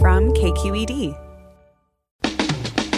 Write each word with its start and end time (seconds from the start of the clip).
From 0.00 0.32
KQED. 0.32 1.16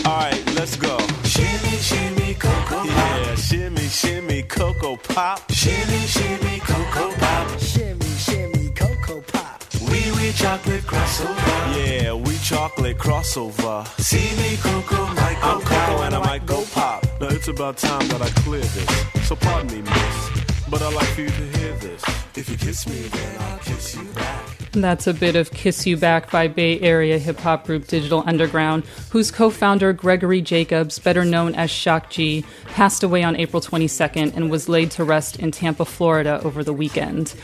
All 0.04 0.18
right, 0.18 0.54
let's 0.54 0.77
go. 0.77 0.98
Shimmy, 1.24 1.76
shimmy, 1.78 2.34
cocoa 2.34 2.84
pop. 2.84 2.86
Yeah, 2.86 3.24
pop. 3.24 3.38
shimmy, 3.38 3.88
shimmy, 3.88 4.42
cocoa 4.42 4.96
pop. 4.96 5.50
Shimmy, 5.50 5.98
shimmy, 6.06 6.60
cocoa 6.60 7.12
pop. 7.12 7.59
Shimmy, 7.59 8.06
shimmy, 8.18 8.70
cocoa 8.74 9.23
pop. 9.23 9.64
Wee 9.88 10.12
wee 10.12 10.32
chocolate 10.32 10.82
crossover. 10.82 11.74
Yeah, 11.74 12.12
we 12.12 12.37
chocolate 12.38 12.98
crossover. 12.98 13.87
See 13.98 14.37
me, 14.37 14.59
cocoa, 14.59 15.07
might 15.14 15.40
go 15.40 15.48
I'm 15.48 15.60
Coco 15.62 16.02
and 16.02 16.14
I 16.14 16.18
might 16.18 16.45
go 16.45 16.64
pop. 16.73 17.07
Now 17.18 17.29
it's 17.29 17.48
about 17.48 17.79
time 17.79 18.07
that 18.09 18.20
I 18.20 18.29
clear 18.40 18.60
this. 18.60 19.26
So 19.26 19.37
pardon 19.37 19.73
me, 19.73 19.80
miss, 19.80 20.30
but 20.68 20.82
I'd 20.82 20.92
like 20.92 21.09
for 21.09 21.23
you 21.23 21.29
to 21.29 21.59
hear 21.59 21.73
this. 21.76 22.02
If 22.37 22.51
you 22.51 22.57
kiss 22.59 22.87
me, 22.87 23.09
then 23.09 23.40
I'll 23.40 23.59
kiss 23.59 23.96
you 23.96 24.04
back. 24.12 24.49
That's 24.73 25.09
a 25.09 25.15
bit 25.15 25.35
of 25.35 25.51
Kiss 25.51 25.85
You 25.85 25.96
Back 25.96 26.30
by 26.30 26.46
Bay 26.46 26.79
Area 26.79 27.18
hip 27.18 27.38
hop 27.40 27.66
group 27.66 27.88
Digital 27.88 28.23
Underground, 28.24 28.85
whose 29.10 29.32
co 29.32 29.51
founder 29.51 29.93
Gregory 29.93 30.40
Jacobs, 30.40 31.01
better 31.01 31.24
known 31.24 31.57
as 31.57 31.73
Shock 31.73 32.09
G, 32.10 32.45
passed 32.66 33.02
away 33.02 33.24
on 33.24 33.35
April 33.35 33.60
22nd 33.60 34.37
and 34.37 34.48
was 34.48 34.68
laid 34.68 34.93
to 34.93 35.02
rest 35.02 35.41
in 35.41 35.51
Tampa, 35.51 35.85
Florida 35.85 36.41
over 36.45 36.63
the 36.63 36.73
weekend. 36.73 37.35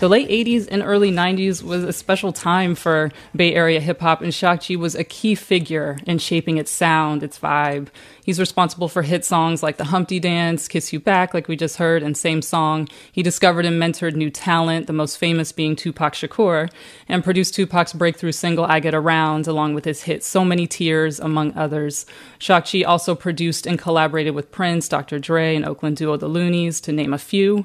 The 0.00 0.08
late 0.08 0.28
80s 0.28 0.68
and 0.70 0.80
early 0.80 1.10
90s 1.10 1.60
was 1.60 1.82
a 1.82 1.92
special 1.92 2.32
time 2.32 2.76
for 2.76 3.10
Bay 3.34 3.52
Area 3.52 3.80
hip 3.80 4.00
hop, 4.00 4.20
and 4.20 4.32
Shock 4.32 4.60
G 4.60 4.76
was 4.76 4.94
a 4.94 5.02
key 5.02 5.34
figure 5.34 5.98
in 6.06 6.18
shaping 6.18 6.56
its 6.56 6.70
sound, 6.70 7.24
its 7.24 7.36
vibe. 7.36 7.88
He's 8.24 8.38
responsible 8.38 8.86
for 8.86 9.02
hit 9.02 9.24
songs 9.24 9.60
like 9.60 9.76
The 9.76 9.86
Humpty 9.86 10.20
Dance, 10.20 10.68
Kiss 10.68 10.92
You 10.92 11.00
Back, 11.00 11.34
like 11.34 11.48
we 11.48 11.56
just 11.56 11.78
heard, 11.78 12.04
and 12.04 12.16
Same 12.16 12.42
Song. 12.42 12.88
He 13.10 13.24
discovered 13.24 13.66
and 13.66 13.82
mentored 13.82 14.14
new 14.14 14.30
talent, 14.30 14.86
the 14.86 14.92
most 14.92 15.18
famous 15.18 15.50
being 15.50 15.74
Tupac 15.74 16.12
Shakur, 16.12 16.70
and 17.08 17.24
produced 17.24 17.56
Tupac's 17.56 17.92
breakthrough 17.92 18.30
single 18.30 18.66
I 18.66 18.78
Get 18.78 18.94
Around, 18.94 19.48
along 19.48 19.74
with 19.74 19.84
his 19.84 20.02
hit 20.02 20.22
So 20.22 20.44
Many 20.44 20.68
Tears, 20.68 21.18
among 21.18 21.56
others. 21.56 22.06
Shock 22.38 22.66
G 22.66 22.84
also 22.84 23.16
produced 23.16 23.66
and 23.66 23.80
collaborated 23.80 24.36
with 24.36 24.52
Prince, 24.52 24.88
Dr. 24.88 25.18
Dre, 25.18 25.56
and 25.56 25.64
Oakland 25.66 25.96
duo 25.96 26.16
The 26.16 26.28
Luniz, 26.28 26.80
to 26.82 26.92
name 26.92 27.12
a 27.12 27.18
few. 27.18 27.64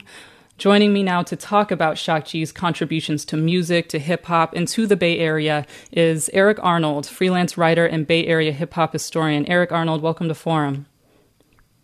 Joining 0.60 0.94
me 0.94 1.02
now 1.02 1.24
to 1.24 1.36
talk 1.36 1.72
about 1.72 1.98
Shock 1.98 2.26
G's 2.26 2.52
contributions 2.52 3.26
to 3.26 3.36
music, 3.36 3.90
to 3.90 3.98
hip 3.98 4.26
hop, 4.26 4.54
and 4.54 4.68
to 4.68 4.86
the 4.86 4.96
Bay 4.96 5.18
Area 5.18 5.66
is 5.92 6.30
Eric 6.32 6.60
Arnold, 6.62 7.08
freelance 7.08 7.58
writer 7.58 7.88
and 7.88 8.06
Bay 8.06 8.28
Area 8.28 8.52
hip 8.52 8.74
hop 8.76 8.94
historian. 8.94 9.48
Eric 9.48 9.72
Arnold, 9.72 10.04
welcome 10.04 10.28
to 10.28 10.36
Forum. 10.36 10.86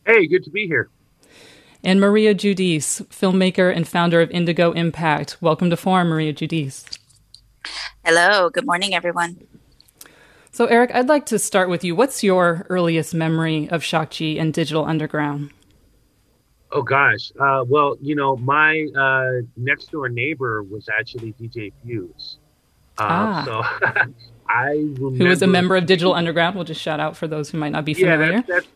Hey, 0.06 0.28
good 0.28 0.44
to 0.44 0.52
be 0.52 0.68
here. 0.68 0.90
And 1.84 2.00
Maria 2.00 2.36
Judice, 2.36 3.02
filmmaker 3.10 3.76
and 3.76 3.88
founder 3.88 4.22
of 4.22 4.30
Indigo 4.30 4.72
Impact. 4.74 5.38
Welcome 5.42 5.72
to 5.72 5.78
Forum, 5.78 6.10
Maria 6.10 6.32
Judice. 6.32 6.86
Hello, 8.06 8.52
good 8.52 8.68
morning, 8.68 8.94
everyone. 8.94 9.48
So, 10.52 10.68
Eric, 10.68 10.92
I'd 10.94 11.10
like 11.10 11.26
to 11.28 11.40
start 11.40 11.70
with 11.70 11.84
you. 11.84 11.96
What's 11.96 12.24
your 12.24 12.68
earliest 12.70 13.16
memory 13.16 13.68
of 13.70 13.84
Shock 13.84 14.12
G 14.12 14.38
and 14.38 14.54
Digital 14.54 14.86
Underground? 14.86 15.50
Oh 16.72 16.82
gosh. 16.84 17.32
Uh, 17.40 17.64
well, 17.68 17.96
you 18.02 18.16
know, 18.16 18.36
my 18.38 18.86
uh, 18.96 19.42
next 19.58 19.92
door 19.92 20.08
neighbor 20.10 20.62
was 20.64 20.88
actually 20.90 21.34
DJ 21.34 21.72
Fuse. 21.84 22.38
Uh, 22.98 23.04
Ah. 23.04 23.44
So 23.46 24.12
I 24.50 24.72
remember 25.00 25.30
was 25.30 25.42
a 25.42 25.48
member 25.48 25.76
of 25.76 25.86
Digital 25.86 26.14
Underground? 26.14 26.56
We'll 26.56 26.66
just 26.66 26.82
shout 26.82 27.00
out 27.00 27.16
for 27.16 27.28
those 27.28 27.50
who 27.50 27.58
might 27.58 27.72
not 27.72 27.86
be 27.86 27.94
Yeah, 27.94 28.16
familiar. 28.18 28.44
that's 28.48 28.48
that's, 28.48 28.68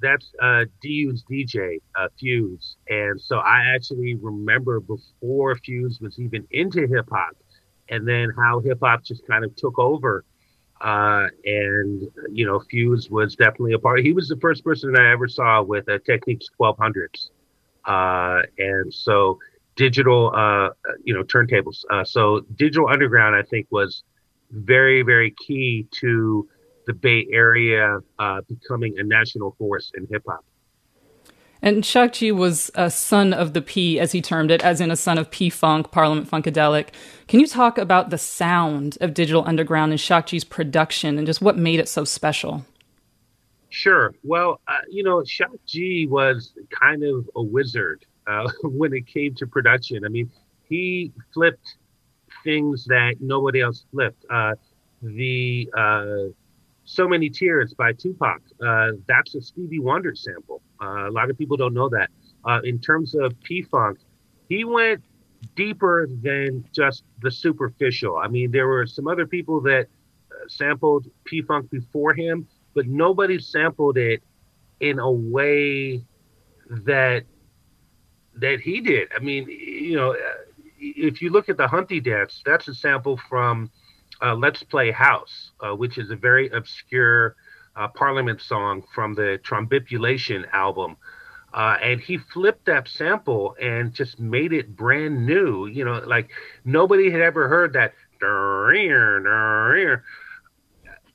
that's 0.00 0.32
uh, 0.42 0.64
DU's 0.82 1.24
DJ 1.30 1.78
uh, 1.98 2.08
Fuse, 2.20 2.76
and 2.88 3.20
so 3.20 3.38
I 3.38 3.72
actually 3.74 4.14
remember 4.14 4.80
before 4.80 5.56
Fuse 5.56 5.98
was 6.00 6.18
even 6.18 6.46
into 6.50 6.86
hip 6.86 7.08
hop, 7.10 7.36
and 7.88 8.06
then 8.06 8.30
how 8.36 8.60
hip 8.60 8.78
hop 8.82 9.02
just 9.02 9.26
kind 9.26 9.44
of 9.44 9.54
took 9.56 9.78
over. 9.78 10.24
Uh, 10.80 11.28
and 11.44 12.08
you 12.32 12.46
know, 12.46 12.60
Fuse 12.70 13.08
was 13.10 13.36
definitely 13.36 13.72
a 13.72 13.78
part. 13.78 14.00
He 14.00 14.12
was 14.12 14.28
the 14.28 14.36
first 14.36 14.64
person 14.64 14.96
I 14.96 15.12
ever 15.12 15.28
saw 15.28 15.62
with 15.62 15.88
a 15.88 15.98
Technics 15.98 16.46
1200s, 16.60 17.30
uh, 17.86 18.42
and 18.58 18.92
so 18.92 19.38
digital, 19.76 20.32
uh, 20.34 20.70
you 21.02 21.14
know, 21.14 21.22
turntables. 21.22 21.84
Uh, 21.90 22.04
so 22.04 22.40
digital 22.56 22.88
underground, 22.88 23.34
I 23.34 23.42
think, 23.42 23.66
was 23.70 24.02
very, 24.50 25.02
very 25.02 25.34
key 25.46 25.86
to 26.00 26.48
the 26.86 26.92
Bay 26.92 27.26
Area 27.32 27.98
uh, 28.18 28.40
becoming 28.48 28.98
a 28.98 29.02
national 29.02 29.54
force 29.58 29.90
in 29.96 30.06
hip 30.10 30.22
hop. 30.28 30.44
And 31.64 31.82
G 31.82 32.30
was 32.30 32.70
a 32.74 32.90
son 32.90 33.32
of 33.32 33.54
the 33.54 33.62
P, 33.62 33.98
as 33.98 34.12
he 34.12 34.20
termed 34.20 34.50
it, 34.50 34.62
as 34.62 34.82
in 34.82 34.90
a 34.90 34.96
son 34.96 35.16
of 35.16 35.30
P 35.30 35.48
Funk, 35.48 35.90
Parliament 35.90 36.30
Funkadelic. 36.30 36.88
Can 37.26 37.40
you 37.40 37.46
talk 37.46 37.78
about 37.78 38.10
the 38.10 38.18
sound 38.18 38.98
of 39.00 39.14
Digital 39.14 39.42
Underground 39.46 39.90
and 39.90 40.26
G's 40.26 40.44
production 40.44 41.16
and 41.16 41.26
just 41.26 41.40
what 41.40 41.56
made 41.56 41.80
it 41.80 41.88
so 41.88 42.04
special? 42.04 42.66
Sure. 43.70 44.14
Well, 44.22 44.60
uh, 44.68 44.80
you 44.90 45.02
know, 45.02 45.24
G 45.64 46.06
was 46.06 46.52
kind 46.68 47.02
of 47.02 47.30
a 47.34 47.42
wizard 47.42 48.04
uh, 48.26 48.46
when 48.62 48.92
it 48.92 49.06
came 49.06 49.34
to 49.36 49.46
production. 49.46 50.04
I 50.04 50.08
mean, 50.08 50.30
he 50.68 51.12
flipped 51.32 51.76
things 52.44 52.84
that 52.88 53.14
nobody 53.20 53.62
else 53.62 53.86
flipped. 53.90 54.22
Uh, 54.28 54.52
the 55.00 55.70
uh, 55.74 56.28
So 56.84 57.08
Many 57.08 57.30
Tears 57.30 57.72
by 57.72 57.94
Tupac, 57.94 58.42
uh, 58.62 58.88
that's 59.08 59.34
a 59.34 59.40
Stevie 59.40 59.78
Wonder 59.78 60.14
sample. 60.14 60.60
Uh, 60.84 61.08
a 61.08 61.12
lot 61.18 61.30
of 61.30 61.38
people 61.38 61.56
don't 61.56 61.74
know 61.74 61.88
that. 61.88 62.08
Uh, 62.44 62.60
in 62.64 62.78
terms 62.78 63.14
of 63.14 63.32
P 63.46 63.62
Funk, 63.62 63.98
he 64.48 64.64
went 64.64 65.02
deeper 65.56 66.08
than 66.22 66.64
just 66.74 67.04
the 67.22 67.30
superficial. 67.30 68.16
I 68.16 68.28
mean, 68.28 68.50
there 68.50 68.68
were 68.68 68.86
some 68.86 69.06
other 69.08 69.26
people 69.26 69.60
that 69.62 69.86
uh, 70.30 70.48
sampled 70.48 71.06
P 71.24 71.42
Funk 71.42 71.70
before 71.70 72.12
him, 72.14 72.46
but 72.74 72.86
nobody 72.86 73.38
sampled 73.38 73.96
it 73.96 74.22
in 74.80 74.98
a 74.98 75.10
way 75.10 76.04
that 76.88 77.24
that 78.36 78.60
he 78.60 78.80
did. 78.80 79.08
I 79.16 79.20
mean, 79.20 79.48
you 79.48 79.96
know, 79.96 80.12
uh, 80.12 80.16
if 80.78 81.22
you 81.22 81.30
look 81.30 81.48
at 81.48 81.56
the 81.56 81.68
Humpty 81.68 82.00
Dance, 82.00 82.42
that's 82.44 82.68
a 82.68 82.74
sample 82.74 83.18
from 83.28 83.70
uh, 84.22 84.34
Let's 84.34 84.62
Play 84.62 84.90
House, 84.90 85.52
uh, 85.60 85.74
which 85.74 85.98
is 85.98 86.10
a 86.10 86.16
very 86.16 86.48
obscure 86.50 87.36
uh, 87.76 87.88
Parliament 87.88 88.40
song 88.40 88.84
from 88.94 89.14
the 89.14 89.40
Trombipulation 89.42 90.46
album. 90.52 90.96
Uh, 91.52 91.76
and 91.80 92.00
he 92.00 92.18
flipped 92.18 92.66
that 92.66 92.88
sample 92.88 93.54
and 93.62 93.94
just 93.94 94.18
made 94.18 94.52
it 94.52 94.74
brand 94.74 95.24
new. 95.24 95.66
You 95.66 95.84
know, 95.84 96.02
like 96.04 96.30
nobody 96.64 97.10
had 97.10 97.20
ever 97.20 97.48
heard 97.48 97.74
that. 97.74 97.94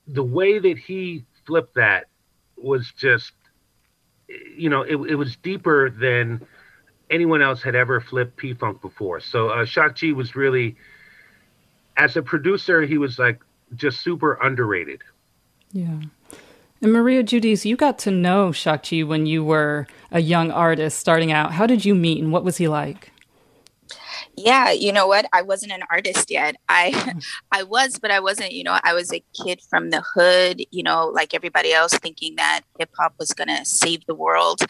The 0.07 0.23
way 0.23 0.59
that 0.59 0.77
he 0.77 1.25
flipped 1.45 1.75
that 1.75 2.05
was 2.55 2.91
just, 2.97 3.31
you 4.55 4.69
know, 4.69 4.81
it, 4.83 4.95
it 4.95 5.15
was 5.15 5.35
deeper 5.37 5.89
than 5.89 6.45
anyone 7.09 7.41
else 7.41 7.61
had 7.63 7.75
ever 7.75 7.99
flipped 7.99 8.37
P 8.37 8.53
Funk 8.53 8.81
before. 8.81 9.19
So 9.19 9.49
uh, 9.49 9.65
Shock 9.65 9.95
G 9.95 10.13
was 10.13 10.35
really, 10.35 10.77
as 11.97 12.15
a 12.15 12.21
producer, 12.21 12.81
he 12.83 12.97
was 12.97 13.19
like 13.19 13.41
just 13.75 14.01
super 14.01 14.33
underrated. 14.35 15.01
Yeah. 15.71 15.99
And 16.81 16.93
Maria 16.93 17.23
Judice, 17.23 17.65
you 17.65 17.75
got 17.75 17.99
to 17.99 18.11
know 18.11 18.53
G 18.53 19.03
when 19.03 19.25
you 19.25 19.43
were 19.43 19.87
a 20.11 20.21
young 20.21 20.49
artist 20.51 20.97
starting 20.97 21.31
out. 21.31 21.53
How 21.53 21.67
did 21.67 21.83
you 21.83 21.93
meet 21.93 22.21
and 22.21 22.31
what 22.31 22.43
was 22.43 22.57
he 22.57 22.67
like? 22.67 23.11
Yeah, 24.37 24.71
you 24.71 24.93
know 24.93 25.05
what? 25.05 25.25
I 25.33 25.41
wasn't 25.41 25.73
an 25.73 25.83
artist 25.89 26.31
yet. 26.31 26.55
I 26.69 26.91
Mm. 26.91 27.23
I 27.51 27.63
was, 27.63 27.99
but 27.99 28.11
I 28.11 28.19
wasn't, 28.19 28.53
you 28.53 28.63
know, 28.63 28.79
I 28.83 28.93
was 28.93 29.11
a 29.11 29.23
kid 29.43 29.61
from 29.69 29.89
the 29.89 30.01
hood, 30.01 30.61
you 30.71 30.83
know, 30.83 31.07
like 31.07 31.33
everybody 31.33 31.73
else 31.73 31.93
thinking 31.97 32.35
that 32.35 32.61
hip 32.77 32.91
hop 32.97 33.15
was 33.19 33.33
going 33.33 33.49
to 33.49 33.65
save 33.65 34.05
the 34.05 34.15
world. 34.15 34.61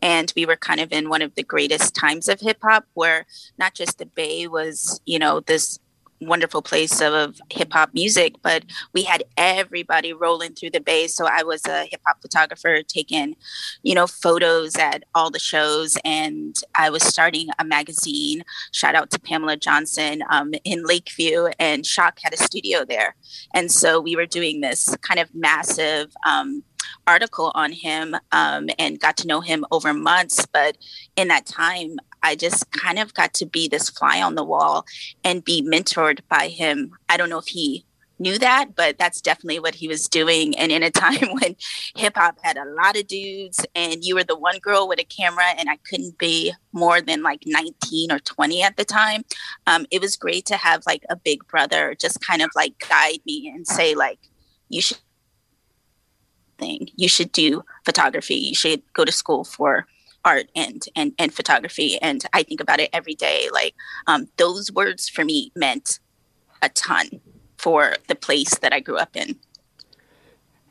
And 0.00 0.32
we 0.36 0.46
were 0.46 0.56
kind 0.56 0.80
of 0.80 0.92
in 0.92 1.08
one 1.08 1.22
of 1.22 1.34
the 1.34 1.42
greatest 1.42 1.94
times 1.94 2.28
of 2.28 2.40
hip 2.40 2.58
hop 2.62 2.84
where 2.94 3.26
not 3.58 3.74
just 3.74 3.98
the 3.98 4.06
Bay 4.06 4.46
was, 4.46 5.00
you 5.04 5.18
know, 5.18 5.40
this 5.40 5.78
wonderful 6.20 6.62
place 6.62 7.00
of 7.00 7.40
hip 7.50 7.72
hop 7.72 7.94
music, 7.94 8.36
but 8.42 8.64
we 8.92 9.02
had 9.02 9.24
everybody 9.36 10.12
rolling 10.12 10.54
through 10.54 10.70
the 10.70 10.80
bay. 10.80 11.06
So 11.06 11.26
I 11.26 11.42
was 11.42 11.64
a 11.66 11.84
hip 11.84 12.00
hop 12.06 12.20
photographer 12.20 12.82
taking, 12.82 13.36
you 13.82 13.94
know, 13.94 14.06
photos 14.06 14.76
at 14.76 15.04
all 15.14 15.30
the 15.30 15.38
shows. 15.38 15.96
And 16.04 16.56
I 16.76 16.90
was 16.90 17.02
starting 17.02 17.48
a 17.58 17.64
magazine. 17.64 18.42
Shout 18.72 18.94
out 18.94 19.10
to 19.10 19.20
Pamela 19.20 19.56
Johnson 19.56 20.22
um, 20.30 20.54
in 20.64 20.84
Lakeview, 20.84 21.48
and 21.58 21.86
Shock 21.86 22.18
had 22.22 22.34
a 22.34 22.38
studio 22.42 22.84
there. 22.84 23.14
And 23.54 23.70
so 23.70 24.00
we 24.00 24.16
were 24.16 24.26
doing 24.26 24.60
this 24.60 24.94
kind 25.02 25.20
of 25.20 25.34
massive. 25.34 26.12
Um, 26.26 26.62
article 27.06 27.50
on 27.54 27.72
him 27.72 28.14
um, 28.32 28.68
and 28.78 29.00
got 29.00 29.16
to 29.16 29.26
know 29.26 29.40
him 29.40 29.64
over 29.70 29.92
months 29.92 30.46
but 30.52 30.76
in 31.16 31.28
that 31.28 31.46
time 31.46 31.96
I 32.22 32.36
just 32.36 32.70
kind 32.72 32.98
of 32.98 33.14
got 33.14 33.34
to 33.34 33.46
be 33.46 33.68
this 33.68 33.88
fly 33.90 34.22
on 34.22 34.34
the 34.34 34.44
wall 34.44 34.84
and 35.24 35.44
be 35.44 35.62
mentored 35.62 36.20
by 36.28 36.48
him. 36.48 36.92
I 37.08 37.16
don't 37.16 37.30
know 37.30 37.38
if 37.38 37.48
he 37.48 37.84
knew 38.20 38.38
that, 38.38 38.74
but 38.74 38.98
that's 38.98 39.20
definitely 39.20 39.60
what 39.60 39.76
he 39.76 39.88
was 39.88 40.08
doing. 40.08 40.56
And 40.58 40.72
in 40.72 40.82
a 40.82 40.90
time 41.04 41.28
when 41.40 41.56
hip 41.96 42.16
hop 42.16 42.38
had 42.42 42.56
a 42.56 42.64
lot 42.64 42.96
of 42.96 43.06
dudes 43.06 43.64
and 43.74 44.04
you 44.04 44.14
were 44.14 44.24
the 44.24 44.38
one 44.38 44.58
girl 44.58 44.88
with 44.88 44.98
a 44.98 45.04
camera 45.04 45.54
and 45.56 45.70
I 45.70 45.78
couldn't 45.88 46.18
be 46.18 46.52
more 46.72 47.00
than 47.00 47.22
like 47.22 47.42
19 47.46 48.12
or 48.12 48.18
20 48.18 48.62
at 48.62 48.76
the 48.76 48.84
time, 48.84 49.22
um, 49.66 49.86
it 49.90 50.00
was 50.00 50.16
great 50.16 50.46
to 50.46 50.56
have 50.56 50.82
like 50.86 51.04
a 51.08 51.16
big 51.16 51.46
brother 51.46 51.94
just 51.98 52.20
kind 52.20 52.42
of 52.42 52.50
like 52.54 52.78
guide 52.88 53.20
me 53.26 53.52
and 53.54 53.66
say 53.66 53.94
like, 53.94 54.18
you 54.68 54.82
should 54.82 54.98
thing. 56.58 56.88
You 56.96 57.08
should 57.08 57.32
do 57.32 57.62
photography. 57.84 58.34
You 58.34 58.54
should 58.54 58.82
go 58.92 59.04
to 59.04 59.12
school 59.12 59.44
for 59.44 59.86
art 60.24 60.48
and 60.54 60.86
and 60.96 61.12
and 61.18 61.32
photography 61.32 61.98
and 62.00 62.24
i 62.32 62.42
think 62.42 62.60
about 62.60 62.80
it 62.80 62.90
every 62.92 63.14
day 63.14 63.48
like 63.52 63.74
um, 64.06 64.28
those 64.36 64.72
words 64.72 65.08
for 65.08 65.24
me 65.24 65.52
meant 65.54 66.00
a 66.62 66.68
ton 66.70 67.20
for 67.56 67.94
the 68.08 68.14
place 68.14 68.58
that 68.58 68.72
i 68.72 68.80
grew 68.80 68.96
up 68.96 69.16
in. 69.16 69.38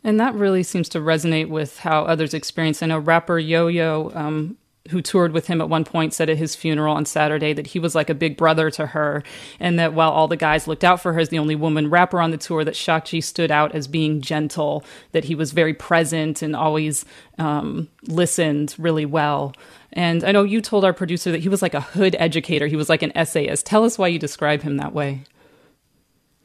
And 0.03 0.19
that 0.21 0.35
really 0.35 0.63
seems 0.63 0.87
to 0.89 0.99
resonate 0.99 1.49
with 1.49 1.79
how 1.79 2.03
others 2.03 2.33
experience. 2.33 2.81
I 2.81 2.85
know 2.85 2.99
rapper 2.99 3.39
yo-yo 3.39 4.11
um, 4.15 4.57
who 4.89 5.01
toured 5.01 5.31
with 5.31 5.47
him 5.47 5.61
at 5.61 5.69
one 5.69 5.83
point 5.83 6.13
said 6.13 6.29
at 6.29 6.37
his 6.37 6.55
funeral 6.55 6.95
on 6.95 7.05
Saturday 7.05 7.53
that 7.53 7.67
he 7.67 7.79
was 7.79 7.95
like 7.95 8.09
a 8.09 8.15
big 8.15 8.37
brother 8.37 8.69
to 8.71 8.87
her, 8.87 9.23
and 9.59 9.77
that 9.79 9.93
while 9.93 10.11
all 10.11 10.27
the 10.27 10.37
guys 10.37 10.67
looked 10.67 10.83
out 10.83 11.01
for 11.01 11.13
her 11.13 11.19
as 11.19 11.29
the 11.29 11.39
only 11.39 11.55
woman 11.55 11.89
rapper 11.89 12.19
on 12.19 12.31
the 12.31 12.37
tour, 12.37 12.63
that 12.63 13.03
G 13.05 13.21
stood 13.21 13.51
out 13.51 13.73
as 13.75 13.87
being 13.87 14.21
gentle, 14.21 14.83
that 15.11 15.25
he 15.25 15.35
was 15.35 15.51
very 15.51 15.73
present 15.73 16.41
and 16.41 16.55
always 16.55 17.05
um, 17.37 17.89
listened 18.07 18.75
really 18.77 19.05
well. 19.05 19.53
And 19.93 20.23
I 20.23 20.31
know 20.31 20.43
you 20.43 20.61
told 20.61 20.85
our 20.85 20.93
producer 20.93 21.31
that 21.31 21.41
he 21.41 21.49
was 21.49 21.61
like 21.61 21.73
a 21.73 21.81
hood 21.81 22.15
educator, 22.19 22.67
he 22.67 22.75
was 22.75 22.89
like 22.89 23.01
an 23.01 23.11
essayist. 23.15 23.65
Tell 23.65 23.83
us 23.83 23.97
why 23.97 24.07
you 24.07 24.19
describe 24.19 24.61
him 24.61 24.77
that 24.77 24.93
way. 24.93 25.23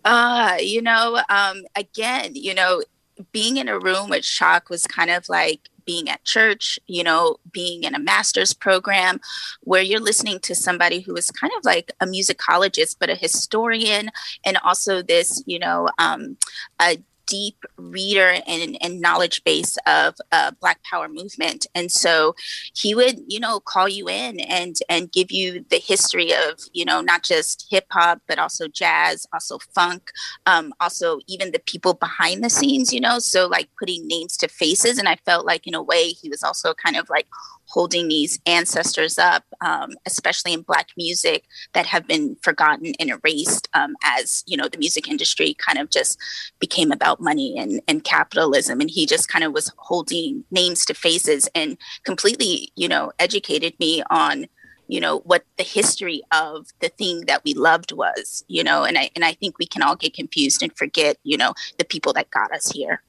Uh, 0.05 0.57
you 0.61 0.83
know, 0.83 1.21
um, 1.29 1.63
again, 1.77 2.33
you 2.35 2.55
know, 2.55 2.83
being 3.31 3.57
in 3.57 3.69
a 3.69 3.79
room 3.79 4.09
with 4.09 4.25
Shock 4.25 4.69
was 4.69 4.87
kind 4.87 5.11
of 5.11 5.29
like 5.29 5.69
being 5.85 6.09
at 6.09 6.25
church, 6.25 6.79
you 6.87 7.03
know, 7.03 7.37
being 7.53 7.85
in 7.85 7.95
a 7.95 7.99
master's 7.99 8.53
program 8.53 9.21
where 9.63 9.83
you're 9.83 10.01
listening 10.01 10.39
to 10.41 10.55
somebody 10.55 11.01
who 11.01 11.15
is 11.15 11.31
kind 11.31 11.53
of 11.57 11.65
like 11.65 11.93
a 12.01 12.07
musicologist, 12.07 12.97
but 12.99 13.11
a 13.11 13.15
historian, 13.15 14.11
and 14.45 14.59
also 14.59 15.03
this, 15.03 15.43
you 15.47 15.59
know, 15.59 15.89
um, 15.99 16.37
a 16.81 16.99
deep 17.27 17.57
reader 17.77 18.41
and, 18.47 18.77
and 18.81 19.01
knowledge 19.01 19.43
base 19.45 19.77
of 19.87 20.17
uh, 20.33 20.51
Black 20.61 20.83
Power 20.85 21.09
movement, 21.09 21.67
and 21.75 21.91
so 21.91 22.35
he 22.75 22.95
would, 22.95 23.21
you 23.27 23.41
know, 23.41 23.61
call 23.61 23.89
you 23.89 24.09
in 24.09 24.41
and 24.41 24.77
and 24.89 25.13
give 25.13 25.31
you 25.31 25.65
the 25.71 25.79
history 25.79 26.33
of, 26.33 26.61
you 26.73 26.85
know, 26.85 27.01
not 27.01 27.23
just 27.23 27.67
hip 27.71 27.87
hop 27.91 28.21
but 28.27 28.39
also 28.39 28.69
jazz, 28.69 29.27
also 29.33 29.59
funk, 29.75 30.11
um, 30.47 30.73
also 30.81 31.21
even 31.27 31.53
the 31.53 31.61
people 31.61 31.95
behind 31.95 32.43
the 32.43 32.51
scenes, 32.51 32.93
you 32.93 33.01
know, 33.01 33.19
so 33.19 33.47
like 33.47 33.69
putting 33.79 34.07
names 34.07 34.37
to 34.37 34.49
faces, 34.49 34.99
and 34.99 35.09
I 35.09 35.17
felt 35.25 35.47
like 35.47 35.67
in 35.67 35.75
a 35.75 35.83
way 35.83 36.09
he 36.09 36.29
was 36.29 36.43
also 36.43 36.75
kind 36.75 36.97
of 36.97 37.09
like 37.09 37.27
holding 37.73 38.09
these 38.09 38.39
ancestors 38.45 39.19
up, 39.19 39.45
um, 39.63 39.93
especially 40.05 40.53
in 40.53 40.61
Black 40.61 40.89
music 40.97 41.45
that 41.73 41.87
have 41.87 42.07
been 42.07 42.37
forgotten 42.43 42.93
and 43.01 43.11
erased 43.11 43.67
um, 43.73 43.97
as, 44.05 44.45
you 44.47 44.59
know, 44.59 44.69
the 44.69 44.77
music 44.77 45.09
industry 45.09 45.55
kind 45.55 45.79
of 45.79 45.89
just 45.89 46.19
became 46.59 46.93
about 46.93 47.19
money 47.19 47.57
and, 47.59 47.81
and 47.89 48.05
capitalism. 48.05 48.81
And 48.83 48.91
he 48.91 49.07
just 49.07 49.29
kind 49.29 49.43
of 49.43 49.55
was 49.55 49.73
holding 49.79 50.45
names 50.51 50.85
to 50.85 50.95
faces 50.95 51.49
and 51.55 51.79
completely, 52.05 52.73
you 52.77 52.89
know, 52.89 53.11
educated 53.19 53.75
me 53.81 54.03
on 54.11 54.47
you 54.89 55.01
know 55.01 55.21
what 55.21 55.45
the 55.57 55.63
history 55.63 56.21
of 56.33 56.67
the 56.81 56.89
thing 56.89 57.23
that 57.27 57.43
we 57.45 57.55
loved 57.55 57.93
was 57.93 58.45
you 58.49 58.65
know 58.65 58.83
and 58.83 58.99
i 58.99 59.09
and 59.15 59.25
i 59.25 59.33
think 59.33 59.57
we 59.57 59.65
can 59.65 59.81
all 59.81 59.95
get 59.95 60.13
confused 60.13 60.61
and 60.61 60.77
forget 60.77 61.17
you 61.23 61.37
know 61.37 61.55
the 61.79 61.85
people 61.85 62.13
that 62.13 62.29
got 62.33 62.53
us 62.53 62.73
here 62.73 63.01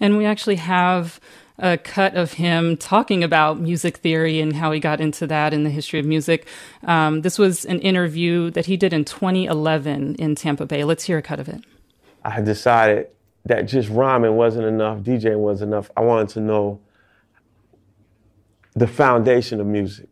and 0.00 0.16
we 0.16 0.24
actually 0.24 0.56
have 0.56 1.20
a 1.58 1.78
cut 1.78 2.14
of 2.14 2.34
him 2.34 2.76
talking 2.76 3.22
about 3.22 3.60
music 3.60 3.98
theory 3.98 4.40
and 4.40 4.56
how 4.56 4.72
he 4.72 4.80
got 4.80 5.00
into 5.00 5.26
that 5.26 5.52
in 5.52 5.64
the 5.64 5.70
history 5.70 6.00
of 6.00 6.06
music. 6.06 6.46
Um, 6.84 7.22
this 7.22 7.38
was 7.38 7.64
an 7.64 7.80
interview 7.80 8.50
that 8.50 8.66
he 8.66 8.76
did 8.76 8.92
in 8.92 9.04
2011 9.04 10.16
in 10.16 10.34
Tampa 10.34 10.66
Bay. 10.66 10.84
Let's 10.84 11.04
hear 11.04 11.18
a 11.18 11.22
cut 11.22 11.40
of 11.40 11.48
it. 11.48 11.62
I 12.24 12.30
had 12.30 12.44
decided 12.44 13.08
that 13.44 13.62
just 13.62 13.88
rhyming 13.88 14.36
wasn't 14.36 14.66
enough, 14.66 15.00
DJing 15.00 15.38
wasn't 15.38 15.72
enough. 15.72 15.90
I 15.96 16.02
wanted 16.02 16.28
to 16.30 16.40
know 16.40 16.80
the 18.74 18.86
foundation 18.86 19.60
of 19.60 19.66
music. 19.66 20.08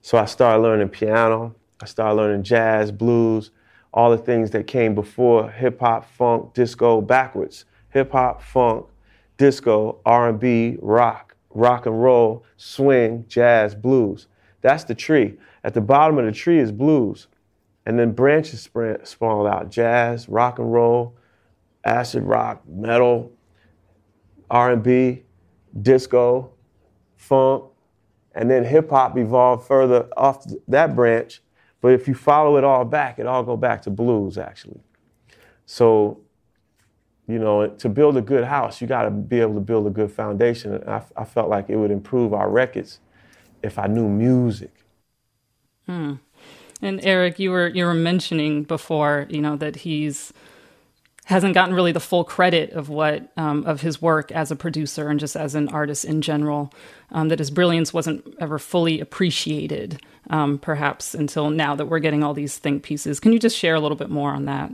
So 0.00 0.18
I 0.18 0.24
started 0.26 0.62
learning 0.62 0.88
piano, 0.90 1.54
I 1.82 1.86
started 1.86 2.14
learning 2.14 2.44
jazz, 2.44 2.92
blues, 2.92 3.50
all 3.92 4.10
the 4.10 4.18
things 4.18 4.50
that 4.52 4.66
came 4.66 4.94
before 4.94 5.50
hip 5.50 5.80
hop, 5.80 6.08
funk, 6.12 6.54
disco, 6.54 7.00
backwards. 7.00 7.64
Hip 7.90 8.12
hop, 8.12 8.42
funk, 8.42 8.86
disco, 9.36 10.00
R&B, 10.04 10.78
rock, 10.80 11.36
rock 11.50 11.86
and 11.86 12.02
roll, 12.02 12.44
swing, 12.56 13.24
jazz, 13.28 13.74
blues. 13.74 14.28
That's 14.60 14.84
the 14.84 14.94
tree. 14.94 15.38
At 15.64 15.74
the 15.74 15.80
bottom 15.80 16.18
of 16.18 16.24
the 16.24 16.32
tree 16.32 16.58
is 16.58 16.72
blues. 16.72 17.28
And 17.84 17.98
then 17.98 18.12
branches 18.12 18.68
spawned 19.04 19.48
out, 19.48 19.70
jazz, 19.70 20.28
rock 20.28 20.58
and 20.58 20.72
roll, 20.72 21.16
acid 21.84 22.24
rock, 22.24 22.66
metal, 22.68 23.32
R&B, 24.50 25.22
disco, 25.82 26.50
funk, 27.16 27.64
and 28.34 28.50
then 28.50 28.64
hip 28.64 28.90
hop 28.90 29.16
evolved 29.16 29.66
further 29.66 30.08
off 30.16 30.44
that 30.68 30.94
branch. 30.94 31.42
But 31.80 31.92
if 31.92 32.08
you 32.08 32.14
follow 32.14 32.56
it 32.56 32.64
all 32.64 32.84
back, 32.84 33.18
it 33.18 33.26
all 33.26 33.42
go 33.42 33.56
back 33.56 33.82
to 33.82 33.90
blues 33.90 34.36
actually. 34.36 34.80
So 35.64 36.20
you 37.28 37.38
know, 37.38 37.68
to 37.68 37.88
build 37.88 38.16
a 38.16 38.22
good 38.22 38.44
house, 38.44 38.80
you 38.80 38.86
got 38.86 39.02
to 39.02 39.10
be 39.10 39.40
able 39.40 39.54
to 39.54 39.60
build 39.60 39.86
a 39.86 39.90
good 39.90 40.12
foundation. 40.12 40.74
And 40.74 40.88
I, 40.88 41.02
I, 41.16 41.24
felt 41.24 41.48
like 41.48 41.68
it 41.68 41.76
would 41.76 41.90
improve 41.90 42.32
our 42.32 42.48
records 42.48 43.00
if 43.62 43.78
I 43.78 43.86
knew 43.86 44.08
music. 44.08 44.72
Hmm. 45.86 46.14
And 46.82 47.00
Eric, 47.04 47.38
you 47.38 47.50
were 47.50 47.68
you 47.68 47.84
were 47.84 47.94
mentioning 47.94 48.62
before, 48.62 49.26
you 49.30 49.40
know, 49.40 49.56
that 49.56 49.76
he's 49.76 50.32
hasn't 51.24 51.54
gotten 51.54 51.74
really 51.74 51.90
the 51.90 51.98
full 51.98 52.22
credit 52.22 52.70
of 52.70 52.88
what 52.88 53.32
um, 53.36 53.64
of 53.64 53.80
his 53.80 54.00
work 54.00 54.30
as 54.30 54.52
a 54.52 54.56
producer 54.56 55.08
and 55.08 55.18
just 55.18 55.34
as 55.34 55.56
an 55.56 55.68
artist 55.68 56.04
in 56.04 56.22
general. 56.22 56.72
Um, 57.10 57.28
that 57.28 57.38
his 57.38 57.50
brilliance 57.50 57.94
wasn't 57.94 58.24
ever 58.40 58.58
fully 58.58 59.00
appreciated, 59.00 60.00
um, 60.28 60.58
perhaps 60.58 61.14
until 61.14 61.50
now 61.50 61.74
that 61.76 61.86
we're 61.86 62.00
getting 62.00 62.22
all 62.22 62.34
these 62.34 62.58
think 62.58 62.82
pieces. 62.82 63.20
Can 63.20 63.32
you 63.32 63.38
just 63.38 63.56
share 63.56 63.74
a 63.74 63.80
little 63.80 63.96
bit 63.96 64.10
more 64.10 64.32
on 64.32 64.44
that? 64.44 64.70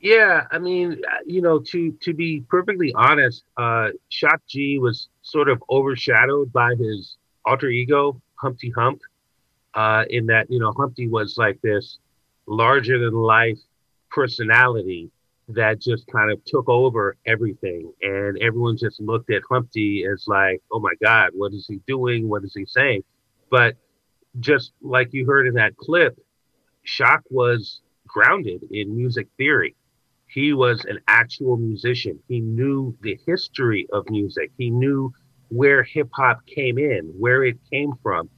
Yeah, 0.00 0.46
I 0.52 0.58
mean, 0.58 0.92
uh, 0.92 1.18
you 1.26 1.42
know, 1.42 1.58
to 1.58 1.92
to 2.02 2.14
be 2.14 2.44
perfectly 2.48 2.92
honest, 2.94 3.42
uh, 3.56 3.88
Shock 4.10 4.42
G 4.48 4.78
was 4.78 5.08
sort 5.22 5.48
of 5.48 5.62
overshadowed 5.68 6.52
by 6.52 6.74
his 6.76 7.16
alter 7.44 7.68
ego, 7.68 8.20
Humpty 8.36 8.70
Hump. 8.70 9.00
Uh, 9.74 10.04
in 10.08 10.26
that, 10.26 10.50
you 10.50 10.58
know, 10.58 10.72
Humpty 10.72 11.08
was 11.08 11.36
like 11.36 11.60
this 11.62 11.98
larger 12.46 12.98
than 12.98 13.12
life 13.12 13.58
personality 14.10 15.10
that 15.48 15.80
just 15.80 16.06
kind 16.06 16.30
of 16.30 16.44
took 16.44 16.68
over 16.68 17.16
everything, 17.26 17.92
and 18.00 18.38
everyone 18.38 18.76
just 18.76 19.00
looked 19.00 19.30
at 19.30 19.42
Humpty 19.50 20.04
as 20.06 20.24
like, 20.28 20.62
oh 20.70 20.78
my 20.78 20.94
God, 21.02 21.30
what 21.34 21.52
is 21.52 21.66
he 21.66 21.80
doing? 21.88 22.28
What 22.28 22.44
is 22.44 22.54
he 22.54 22.66
saying? 22.66 23.02
But 23.50 23.76
just 24.38 24.72
like 24.80 25.12
you 25.12 25.26
heard 25.26 25.48
in 25.48 25.54
that 25.54 25.76
clip, 25.76 26.18
Shock 26.84 27.22
was 27.30 27.80
grounded 28.06 28.62
in 28.70 28.96
music 28.96 29.26
theory 29.36 29.74
he 30.28 30.52
was 30.52 30.84
an 30.84 30.98
actual 31.08 31.56
musician. 31.56 32.18
He 32.28 32.40
knew 32.40 32.96
the 33.02 33.18
history 33.26 33.86
of 33.92 34.08
music. 34.10 34.50
He 34.58 34.70
knew 34.70 35.12
where 35.48 35.82
hip 35.82 36.08
hop 36.12 36.44
came 36.46 36.78
in, 36.78 37.12
where 37.18 37.44
it 37.44 37.58
came 37.72 37.92
from. 38.02 38.28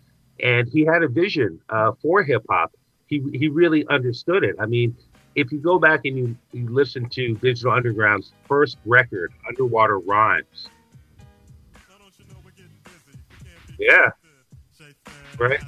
and 0.43 0.69
he 0.73 0.85
had 0.85 1.03
a 1.03 1.09
vision 1.09 1.61
uh, 1.69 1.93
for 2.01 2.23
hip 2.23 2.45
hop. 2.49 2.73
He 3.07 3.23
he 3.33 3.49
really 3.49 3.87
understood 3.89 4.45
it. 4.45 4.57
I 4.61 4.67
mean, 4.67 4.97
if 5.35 5.53
you 5.53 5.59
go 5.59 5.79
back 5.79 6.01
and 6.05 6.17
you, 6.17 6.37
you 6.53 6.69
listen 6.69 7.09
to 7.11 7.35
Digital 7.37 7.73
Underground's 7.73 8.33
first 8.49 8.79
record, 8.85 9.33
Underwater 9.49 9.99
Rhymes. 9.99 10.69
Yeah. 13.79 14.11
Right. 15.39 15.61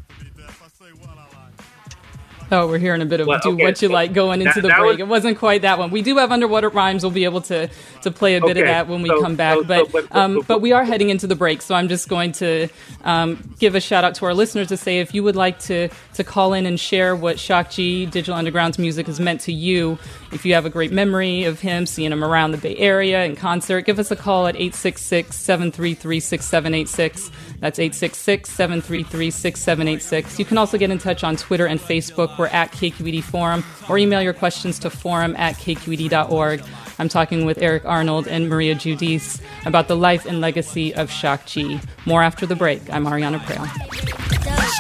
Oh, 2.52 2.66
we're 2.68 2.78
hearing 2.78 3.00
a 3.00 3.06
bit 3.06 3.21
of 3.21 3.26
Well, 3.26 3.40
"Do 3.42 3.52
okay, 3.54 3.64
What 3.64 3.80
You 3.80 3.88
so 3.88 3.94
Like" 3.94 4.12
going 4.12 4.42
into 4.42 4.52
that- 4.56 4.61
the 4.62 4.68
that 4.68 4.78
break. 4.78 4.90
was- 4.92 5.00
it 5.00 5.09
wasn't 5.09 5.38
quite 5.38 5.62
that 5.62 5.78
one. 5.78 5.90
We 5.90 6.02
do 6.02 6.18
have 6.18 6.30
underwater 6.30 6.68
rhymes. 6.68 7.02
We'll 7.02 7.11
be 7.11 7.25
able 7.25 7.40
to 7.42 7.68
to 8.02 8.11
play 8.11 8.37
a 8.37 8.40
bit 8.40 8.56
of 8.59 8.66
that 8.66 8.88
when 8.88 9.00
we 9.02 9.09
so- 9.09 9.23
come 9.23 9.37
back. 9.37 9.56
so- 9.56 9.64
but 9.64 9.87
um, 10.12 10.35
but- 10.37 10.47
but 10.47 10.61
we 10.61 10.73
are 10.73 10.85
heading 10.85 11.09
into 11.09 11.26
the 11.26 11.35
break, 11.35 11.62
so 11.62 11.75
I'm 11.75 11.88
just 11.88 12.09
going 12.09 12.32
to 12.32 12.68
um, 13.04 13.38
give 13.59 13.75
a 13.75 13.80
shout 13.80 14.04
out 14.04 14.14
to 14.16 14.26
our 14.26 14.35
listeners 14.35 14.68
to 14.68 14.76
say 14.76 14.99
if 15.00 15.14
you 15.14 15.23
would 15.23 15.35
like 15.37 15.59
to 15.61 15.88
to 16.14 16.25
call 16.25 16.52
in 16.52 16.66
and 16.66 16.78
share 16.78 17.16
what 17.16 17.40
Shock 17.40 17.71
G 17.71 18.04
Digital 18.06 18.35
Underground's 18.35 18.78
music 18.78 19.06
has 19.06 19.18
meant 19.18 19.40
to 19.42 19.52
you. 19.52 19.99
If 20.30 20.44
you 20.44 20.52
have 20.54 20.66
a 20.66 20.71
great 20.71 20.92
memory 20.92 21.44
of 21.44 21.61
him, 21.61 21.87
seeing 21.87 22.12
him 22.12 22.23
around 22.23 22.50
the 22.52 22.59
Bay 22.59 22.76
Area 22.76 23.25
in 23.25 23.35
concert, 23.35 23.82
give 23.87 23.99
us 23.99 24.11
a 24.11 24.16
call 24.16 24.47
at 24.47 24.56
866 24.56 25.37
733 25.38 26.21
6786. 26.21 27.30
That's 27.62 27.78
866 27.78 28.50
733 28.50 29.31
6786. 29.31 30.38
You 30.40 30.45
can 30.45 30.59
also 30.59 30.76
get 30.76 30.90
in 30.90 30.99
touch 30.99 31.23
on 31.23 31.37
Twitter 31.37 31.64
and 31.64 31.78
Facebook. 31.78 32.37
We're 32.37 32.49
at 32.49 32.73
KQED 32.73 33.23
Forum, 33.23 33.62
or 33.88 33.99
email 33.99 34.21
your 34.21 34.33
questions 34.33 34.81
to 34.81 34.90
forum 34.90 35.37
at 35.37 35.54
kqed.org. 35.54 36.64
I'm 36.99 37.09
talking 37.09 37.45
with 37.45 37.59
Eric 37.59 37.85
Arnold 37.85 38.26
and 38.26 38.49
Maria 38.49 38.75
Judice 38.75 39.40
about 39.64 39.87
the 39.87 39.95
life 39.95 40.26
and 40.26 40.40
legacy 40.40 40.92
of 40.92 41.09
Shock 41.09 41.47
G. 41.47 41.81
More 42.04 42.25
after 42.25 42.47
the 42.47 42.57
break. 42.57 42.83
I'm 42.90 43.07
Arianna 43.07 43.38
Proehl. 43.38 43.69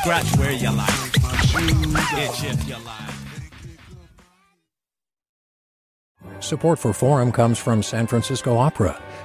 Scratch 0.00 0.36
where 0.36 0.50
you 0.50 0.72
like. 0.72 0.88
Itch 2.18 2.44
if 2.44 2.68
you 2.68 2.74
like. 2.84 3.12
Support 6.40 6.80
for 6.80 6.92
Forum 6.92 7.30
comes 7.30 7.60
from 7.60 7.84
San 7.84 8.08
Francisco 8.08 8.56
Opera. 8.56 9.00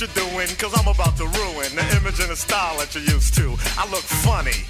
you're 0.00 0.08
doing, 0.16 0.48
cause 0.56 0.72
I'm 0.72 0.88
about 0.88 1.16
to 1.18 1.24
ruin 1.24 1.76
the 1.76 1.84
image 2.00 2.20
and 2.20 2.30
the 2.30 2.36
style 2.36 2.78
that 2.78 2.94
you're 2.94 3.04
used 3.04 3.34
to. 3.34 3.52
I 3.76 3.84
look 3.90 4.00
funny. 4.24 4.64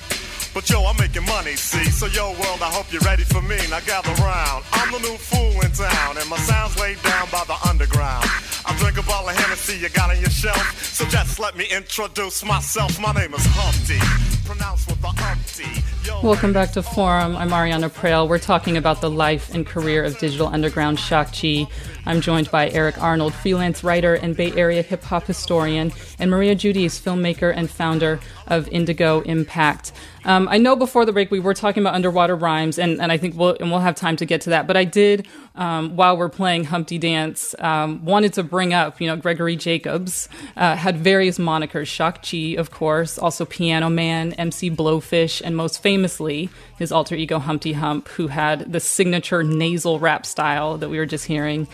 But 0.52 0.68
yo, 0.68 0.82
I'm 0.84 0.96
making 0.96 1.24
money, 1.26 1.54
see? 1.54 1.84
So 1.90 2.06
yo, 2.06 2.32
world, 2.32 2.62
I 2.62 2.70
hope 2.74 2.92
you're 2.92 3.02
ready 3.02 3.22
for 3.22 3.40
me. 3.40 3.56
Now 3.70 3.78
gather 3.86 4.10
round. 4.20 4.64
I'm 4.72 4.90
the 4.90 4.98
new 4.98 5.16
fool 5.16 5.54
in 5.62 5.70
town, 5.70 6.18
and 6.18 6.28
my 6.28 6.38
sound's 6.38 6.76
laid 6.80 7.00
down 7.02 7.28
by 7.30 7.44
the 7.46 7.54
underground. 7.68 8.26
I 8.66 8.76
drink 8.78 8.98
a 8.98 9.02
bottle 9.02 9.28
of 9.28 9.36
Hennessy 9.36 9.78
you 9.78 9.88
got 9.90 10.10
on 10.10 10.20
your 10.20 10.30
shelf. 10.30 10.82
So 10.82 11.04
just 11.06 11.38
let 11.38 11.56
me 11.56 11.66
introduce 11.70 12.44
myself. 12.44 12.98
My 12.98 13.12
name 13.12 13.32
is 13.32 13.46
Humpty. 13.46 14.00
Pronounced 14.44 14.88
with 14.88 15.00
the 15.00 15.08
umpty. 15.08 15.82
Yo, 16.04 16.20
Welcome 16.22 16.52
back 16.52 16.72
to 16.72 16.82
Forum. 16.82 17.36
I'm 17.36 17.50
Arianna 17.50 17.88
Proehl. 17.88 18.28
We're 18.28 18.40
talking 18.40 18.76
about 18.76 19.00
the 19.00 19.10
life 19.10 19.54
and 19.54 19.64
career 19.64 20.02
of 20.02 20.18
Digital 20.18 20.48
Underground 20.48 20.98
Shock 20.98 21.30
G. 21.30 21.68
I'm 22.06 22.20
joined 22.20 22.50
by 22.50 22.70
Eric 22.70 23.00
Arnold, 23.00 23.34
freelance 23.34 23.84
writer 23.84 24.14
and 24.14 24.36
Bay 24.36 24.52
Area 24.52 24.82
hip 24.82 25.02
hop 25.02 25.26
historian, 25.26 25.92
and 26.18 26.30
Maria 26.30 26.54
Judice, 26.54 27.00
filmmaker 27.00 27.52
and 27.54 27.70
founder 27.70 28.20
of 28.46 28.68
Indigo 28.68 29.20
Impact. 29.22 29.92
Um, 30.24 30.48
I 30.48 30.58
know 30.58 30.76
before 30.76 31.06
the 31.06 31.12
break 31.12 31.30
we 31.30 31.40
were 31.40 31.54
talking 31.54 31.82
about 31.82 31.94
underwater 31.94 32.36
rhymes, 32.36 32.78
and, 32.78 33.00
and 33.00 33.10
I 33.10 33.16
think 33.16 33.36
we'll 33.36 33.56
and 33.58 33.70
we'll 33.70 33.80
have 33.80 33.94
time 33.94 34.16
to 34.16 34.26
get 34.26 34.42
to 34.42 34.50
that. 34.50 34.66
But 34.66 34.76
I 34.76 34.84
did, 34.84 35.26
um, 35.54 35.96
while 35.96 36.16
we're 36.16 36.28
playing 36.28 36.64
Humpty 36.64 36.98
Dance, 36.98 37.54
um, 37.58 38.04
wanted 38.04 38.34
to 38.34 38.42
bring 38.42 38.74
up, 38.74 39.00
you 39.00 39.06
know, 39.06 39.16
Gregory 39.16 39.56
Jacobs 39.56 40.28
uh, 40.56 40.76
had 40.76 40.98
various 40.98 41.38
monikers: 41.38 41.86
Shock 41.86 42.22
G, 42.22 42.56
of 42.56 42.70
course, 42.70 43.18
also 43.18 43.44
Piano 43.44 43.88
Man, 43.88 44.32
MC 44.34 44.70
Blowfish, 44.70 45.40
and 45.42 45.56
most 45.56 45.82
famously 45.82 46.50
his 46.80 46.90
alter 46.90 47.14
ego 47.14 47.38
Humpty 47.38 47.74
Hump, 47.74 48.08
who 48.08 48.28
had 48.28 48.72
the 48.72 48.80
signature 48.80 49.42
nasal 49.42 50.00
rap 50.00 50.24
style 50.24 50.78
that 50.78 50.88
we 50.88 50.96
were 50.96 51.04
just 51.04 51.26
hearing. 51.26 51.68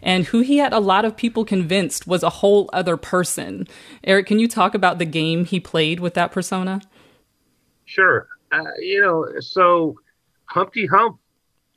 And 0.00 0.24
who 0.24 0.38
he 0.40 0.58
had 0.58 0.72
a 0.72 0.78
lot 0.78 1.04
of 1.04 1.16
people 1.16 1.44
convinced 1.44 2.06
was 2.06 2.22
a 2.22 2.30
whole 2.30 2.70
other 2.72 2.96
person. 2.96 3.66
Eric, 4.04 4.28
can 4.28 4.38
you 4.38 4.46
talk 4.46 4.76
about 4.76 4.98
the 4.98 5.04
game 5.04 5.44
he 5.44 5.58
played 5.58 5.98
with 5.98 6.14
that 6.14 6.30
persona? 6.30 6.80
Sure. 7.86 8.28
Uh, 8.52 8.62
you 8.78 9.00
know, 9.00 9.26
so 9.40 9.96
Humpty 10.44 10.86
Hump 10.86 11.18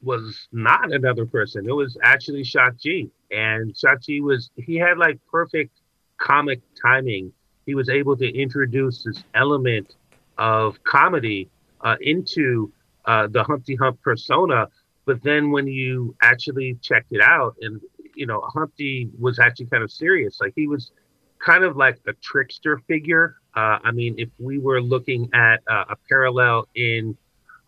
was 0.04 0.48
not 0.52 0.94
another 0.94 1.26
person. 1.26 1.68
It 1.68 1.76
was 1.76 1.98
actually 2.04 2.44
G. 2.44 3.10
And 3.32 3.76
G 4.02 4.22
was, 4.22 4.52
he 4.58 4.76
had 4.76 5.00
like 5.00 5.20
perfect 5.32 5.76
comic 6.22 6.62
timing. 6.80 7.34
He 7.66 7.74
was 7.74 7.90
able 7.90 8.16
to 8.18 8.32
introduce 8.32 9.02
this 9.02 9.24
element 9.34 9.96
of 10.38 10.84
comedy 10.84 11.50
uh, 11.86 11.96
into 12.02 12.74
uh, 13.06 13.28
the 13.28 13.44
Humpty 13.44 13.76
Hump 13.76 14.02
persona. 14.02 14.68
But 15.06 15.22
then 15.24 15.52
when 15.52 15.68
you 15.68 16.16
actually 16.22 16.78
checked 16.82 17.12
it 17.12 17.22
out, 17.22 17.56
and, 17.62 17.80
you 18.16 18.26
know, 18.26 18.42
Humpty 18.54 19.10
was 19.20 19.38
actually 19.40 19.68
kind 19.68 19.84
of 19.84 19.92
serious. 19.92 20.42
Like 20.42 20.54
he 20.56 20.68
was 20.68 20.92
kind 21.38 21.64
of 21.64 21.78
like 21.78 21.98
a 22.08 22.14
trickster 22.14 22.80
figure. 22.88 23.38
Uh, 23.56 23.78
I 23.84 23.92
mean, 23.92 24.16
if 24.18 24.30
we 24.40 24.58
were 24.58 24.82
looking 24.82 25.30
at 25.34 25.62
uh, 25.70 25.86
a 25.90 25.96
parallel 26.10 26.68
in 26.74 27.16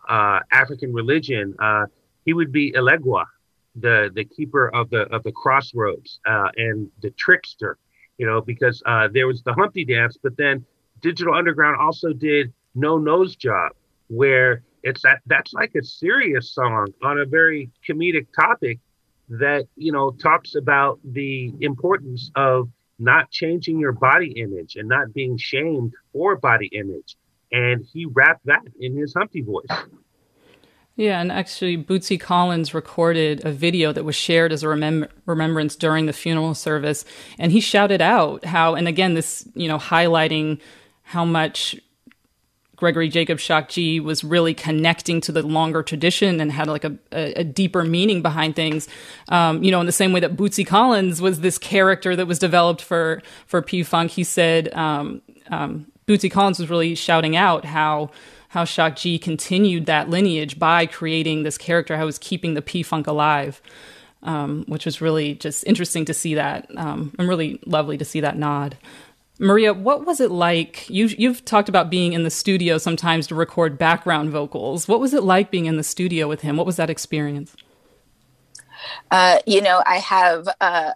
uh, 0.10 0.40
African 0.52 0.92
religion, 0.92 1.56
uh, 1.60 1.86
he 2.26 2.34
would 2.34 2.52
be 2.52 2.72
Elegua, 2.72 3.26
the 3.76 4.10
the 4.14 4.26
keeper 4.26 4.74
of 4.74 4.90
the 4.90 5.04
of 5.16 5.22
the 5.24 5.32
crossroads 5.32 6.20
and 6.26 6.90
the 7.04 7.12
trickster. 7.12 7.78
You 8.18 8.26
know, 8.26 8.42
because 8.42 8.82
there 9.14 9.28
was 9.28 9.44
the 9.44 9.54
Humpty 9.54 9.86
Dance, 9.86 10.18
but 10.22 10.36
then 10.38 10.66
Digital 11.02 11.36
Underground 11.36 11.78
also 11.80 12.14
did 12.14 12.52
No 12.74 12.98
Nose 12.98 13.36
Job, 13.36 13.74
where 14.08 14.64
it's 14.84 15.02
that 15.02 15.20
that's 15.26 15.54
like 15.54 15.74
a 15.76 15.84
serious 15.84 16.54
song 16.54 16.88
on 17.04 17.20
a 17.20 17.26
very 17.26 17.70
comedic 17.88 18.28
topic 18.40 18.80
that 19.30 19.68
you 19.76 19.92
know 19.92 20.12
talks 20.12 20.56
about 20.56 21.00
the 21.04 21.54
importance 21.62 22.32
of 22.36 22.70
not 23.00 23.30
changing 23.32 23.80
your 23.80 23.92
body 23.92 24.32
image 24.38 24.76
and 24.76 24.88
not 24.88 25.14
being 25.14 25.38
shamed 25.38 25.94
for 26.14 26.36
body 26.36 26.68
image. 26.74 27.16
And 27.52 27.86
he 27.94 28.06
rapped 28.06 28.46
that 28.46 28.64
in 28.80 28.98
his 28.98 29.14
Humpty 29.14 29.42
voice. 29.42 29.68
Yeah, 30.96 31.22
and 31.22 31.32
actually, 31.32 31.78
Bootsy 31.78 32.20
Collins 32.20 32.74
recorded 32.74 33.46
a 33.46 33.52
video 33.52 33.94
that 33.94 34.04
was 34.04 34.16
shared 34.16 34.52
as 34.52 34.64
a 34.64 34.66
remem- 34.66 35.08
remembrance 35.28 35.76
during 35.76 36.08
the 36.08 36.14
funeral 36.14 36.56
service, 36.56 37.06
and 37.38 37.52
he 37.52 37.60
shouted 37.60 38.02
out 38.02 38.46
how, 38.46 38.74
and 38.74 38.88
again, 38.88 39.14
this 39.14 39.48
you 39.54 39.68
know 39.68 39.78
highlighting 39.78 40.60
how 41.04 41.24
much 41.24 41.80
Gregory 42.78 43.10
Jacob 43.10 43.40
Shock 43.40 43.70
G 43.70 44.00
was 44.00 44.24
really 44.24 44.54
connecting 44.54 45.20
to 45.22 45.32
the 45.32 45.42
longer 45.42 45.82
tradition 45.82 46.40
and 46.40 46.52
had 46.52 46.68
like 46.68 46.86
a, 46.86 46.96
a, 47.12 47.34
a 47.40 47.44
deeper 47.44 47.84
meaning 47.84 48.22
behind 48.22 48.56
things. 48.56 48.88
Um, 49.30 49.64
you 49.64 49.72
know, 49.72 49.80
in 49.80 49.88
the 49.88 49.92
same 49.92 50.14
way 50.14 50.20
that 50.20 50.38
Bootsy 50.38 50.66
Collins 50.66 51.20
was 51.20 51.42
this 51.42 51.58
character 51.58 52.16
that 52.16 52.28
was 52.28 52.40
developed 52.40 52.82
for 52.82 53.22
for 53.48 53.62
P 53.64 53.84
Funk, 53.84 54.12
he 54.12 54.24
said 54.24 54.72
um, 54.76 55.22
um, 55.50 55.88
Bootsy 56.08 56.32
Collins 56.32 56.60
was 56.60 56.70
really 56.70 56.94
shouting 56.94 57.36
out 57.36 57.66
how 57.66 58.12
how 58.50 58.64
Shock 58.64 58.96
G 58.96 59.18
continued 59.18 59.88
that 59.88 60.10
lineage 60.10 60.60
by 60.60 60.86
creating 60.86 61.44
this 61.44 61.58
character, 61.58 61.96
how 61.96 62.04
he 62.04 62.06
was 62.06 62.20
keeping 62.20 62.54
the 62.54 62.62
P 62.62 62.84
Funk 62.84 63.08
alive. 63.08 63.62
Um, 64.24 64.66
which 64.68 64.84
was 64.84 65.00
really 65.00 65.36
just 65.36 65.64
interesting 65.66 66.04
to 66.06 66.14
see 66.14 66.34
that, 66.34 66.68
um, 66.76 67.14
and 67.20 67.30
really 67.30 67.62
lovely 67.68 68.00
to 68.00 68.04
see 68.04 68.20
that 68.22 68.36
nod. 68.36 68.76
Maria, 69.40 69.74
what 69.74 70.06
was 70.06 70.20
it 70.20 70.32
like? 70.32 70.90
You, 70.90 71.08
you've 71.08 71.46
talked 71.46 71.70
about 71.70 71.90
being 71.90 72.14
in 72.14 72.24
the 72.24 72.30
studio 72.30 72.78
sometimes 72.78 73.28
to 73.28 73.36
record 73.36 73.78
background 73.78 74.32
vocals. 74.32 74.88
What 74.88 75.00
was 75.00 75.14
it 75.14 75.24
like 75.24 75.52
being 75.52 75.66
in 75.66 75.78
the 75.78 75.84
studio 75.84 76.28
with 76.28 76.42
him? 76.42 76.58
What 76.58 76.66
was 76.66 76.78
that 76.78 76.90
experience? 76.90 77.56
Uh, 79.12 79.40
you 79.46 79.62
know, 79.62 79.84
I 79.86 79.98
have 79.98 80.48
uh, 80.60 80.94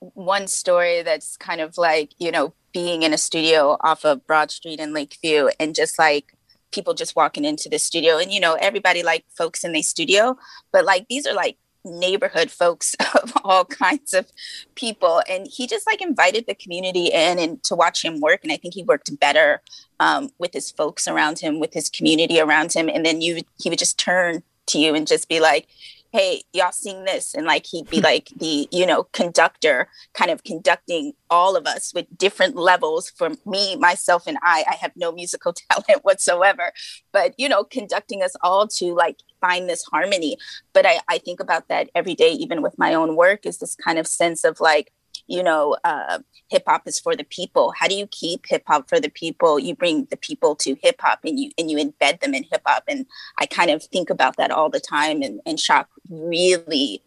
one 0.00 0.48
story 0.48 1.02
that's 1.02 1.36
kind 1.36 1.60
of 1.60 1.78
like, 1.78 2.12
you 2.18 2.30
know, 2.30 2.52
being 2.72 3.02
in 3.02 3.14
a 3.14 3.18
studio 3.18 3.76
off 3.80 4.04
of 4.04 4.26
Broad 4.26 4.50
Street 4.50 4.80
in 4.80 4.92
Lakeview 4.92 5.48
and 5.58 5.74
just 5.74 5.98
like 5.98 6.34
people 6.70 6.92
just 6.92 7.16
walking 7.16 7.44
into 7.44 7.68
the 7.68 7.78
studio. 7.78 8.18
And, 8.18 8.30
you 8.30 8.40
know, 8.40 8.54
everybody 8.54 9.02
like 9.02 9.24
folks 9.36 9.64
in 9.64 9.72
the 9.72 9.82
studio, 9.82 10.36
but 10.72 10.84
like 10.84 11.06
these 11.08 11.26
are 11.26 11.34
like 11.34 11.56
neighborhood 11.88 12.50
folks 12.50 12.94
of 13.22 13.32
all 13.44 13.64
kinds 13.64 14.14
of 14.14 14.30
people 14.74 15.22
and 15.28 15.46
he 15.50 15.66
just 15.66 15.86
like 15.86 16.00
invited 16.00 16.44
the 16.46 16.54
community 16.54 17.06
in 17.06 17.38
and 17.38 17.62
to 17.64 17.74
watch 17.74 18.04
him 18.04 18.20
work 18.20 18.40
and 18.42 18.52
i 18.52 18.56
think 18.56 18.74
he 18.74 18.82
worked 18.84 19.18
better 19.18 19.60
um, 20.00 20.30
with 20.38 20.52
his 20.52 20.70
folks 20.70 21.08
around 21.08 21.40
him 21.40 21.58
with 21.58 21.74
his 21.74 21.88
community 21.88 22.40
around 22.40 22.72
him 22.72 22.88
and 22.88 23.04
then 23.04 23.20
you 23.20 23.42
he 23.58 23.68
would 23.68 23.78
just 23.78 23.98
turn 23.98 24.42
to 24.66 24.78
you 24.78 24.94
and 24.94 25.06
just 25.06 25.28
be 25.28 25.40
like 25.40 25.66
hey 26.12 26.42
y'all 26.52 26.72
sing 26.72 27.04
this 27.04 27.34
and 27.34 27.46
like 27.46 27.66
he'd 27.66 27.88
be 27.90 28.00
like 28.12 28.30
the 28.36 28.68
you 28.70 28.86
know 28.86 29.04
conductor 29.12 29.88
kind 30.14 30.30
of 30.30 30.44
conducting 30.44 31.12
all 31.30 31.56
of 31.56 31.66
us 31.66 31.92
with 31.94 32.06
different 32.16 32.56
levels 32.56 33.10
for 33.10 33.30
me 33.46 33.76
myself 33.76 34.26
and 34.26 34.38
i. 34.42 34.64
I 34.68 34.74
have 34.76 34.92
no 34.96 35.12
musical 35.12 35.52
talent 35.70 36.04
whatsoever 36.04 36.72
but 37.12 37.34
you 37.38 37.48
know 37.48 37.64
conducting 37.64 38.22
us 38.22 38.34
all 38.42 38.66
to 38.68 38.94
like 38.94 39.18
find 39.40 39.68
this 39.68 39.84
harmony. 39.84 40.36
But 40.72 40.86
i 40.86 41.00
i 41.08 41.18
think 41.18 41.40
about 41.40 41.68
that 41.68 41.90
every 41.94 42.14
day 42.14 42.30
even 42.30 42.62
with 42.62 42.78
my 42.78 42.94
own 42.94 43.16
work 43.16 43.46
is 43.46 43.58
this 43.58 43.74
kind 43.74 43.98
of 43.98 44.06
sense 44.06 44.44
of 44.44 44.60
like 44.60 44.92
you 45.26 45.42
know, 45.42 45.76
uh, 45.84 46.18
hip 46.48 46.64
hop 46.66 46.86
is 46.86 46.98
for 46.98 47.16
the 47.16 47.24
people. 47.24 47.72
How 47.78 47.88
do 47.88 47.94
you 47.94 48.06
keep 48.06 48.46
hip 48.46 48.62
hop 48.66 48.88
for 48.88 49.00
the 49.00 49.10
people? 49.10 49.58
You 49.58 49.74
bring 49.74 50.06
the 50.10 50.16
people 50.16 50.54
to 50.56 50.76
hip 50.82 50.96
hop 51.00 51.20
and 51.24 51.38
you 51.38 51.50
and 51.58 51.70
you 51.70 51.78
embed 51.78 52.20
them 52.20 52.34
in 52.34 52.44
hip 52.44 52.62
hop. 52.66 52.84
And 52.88 53.06
I 53.38 53.46
kind 53.46 53.70
of 53.70 53.82
think 53.84 54.10
about 54.10 54.36
that 54.36 54.50
all 54.50 54.70
the 54.70 54.80
time. 54.80 55.22
And, 55.22 55.40
and 55.46 55.58
Shock 55.58 55.88
really, 56.08 57.02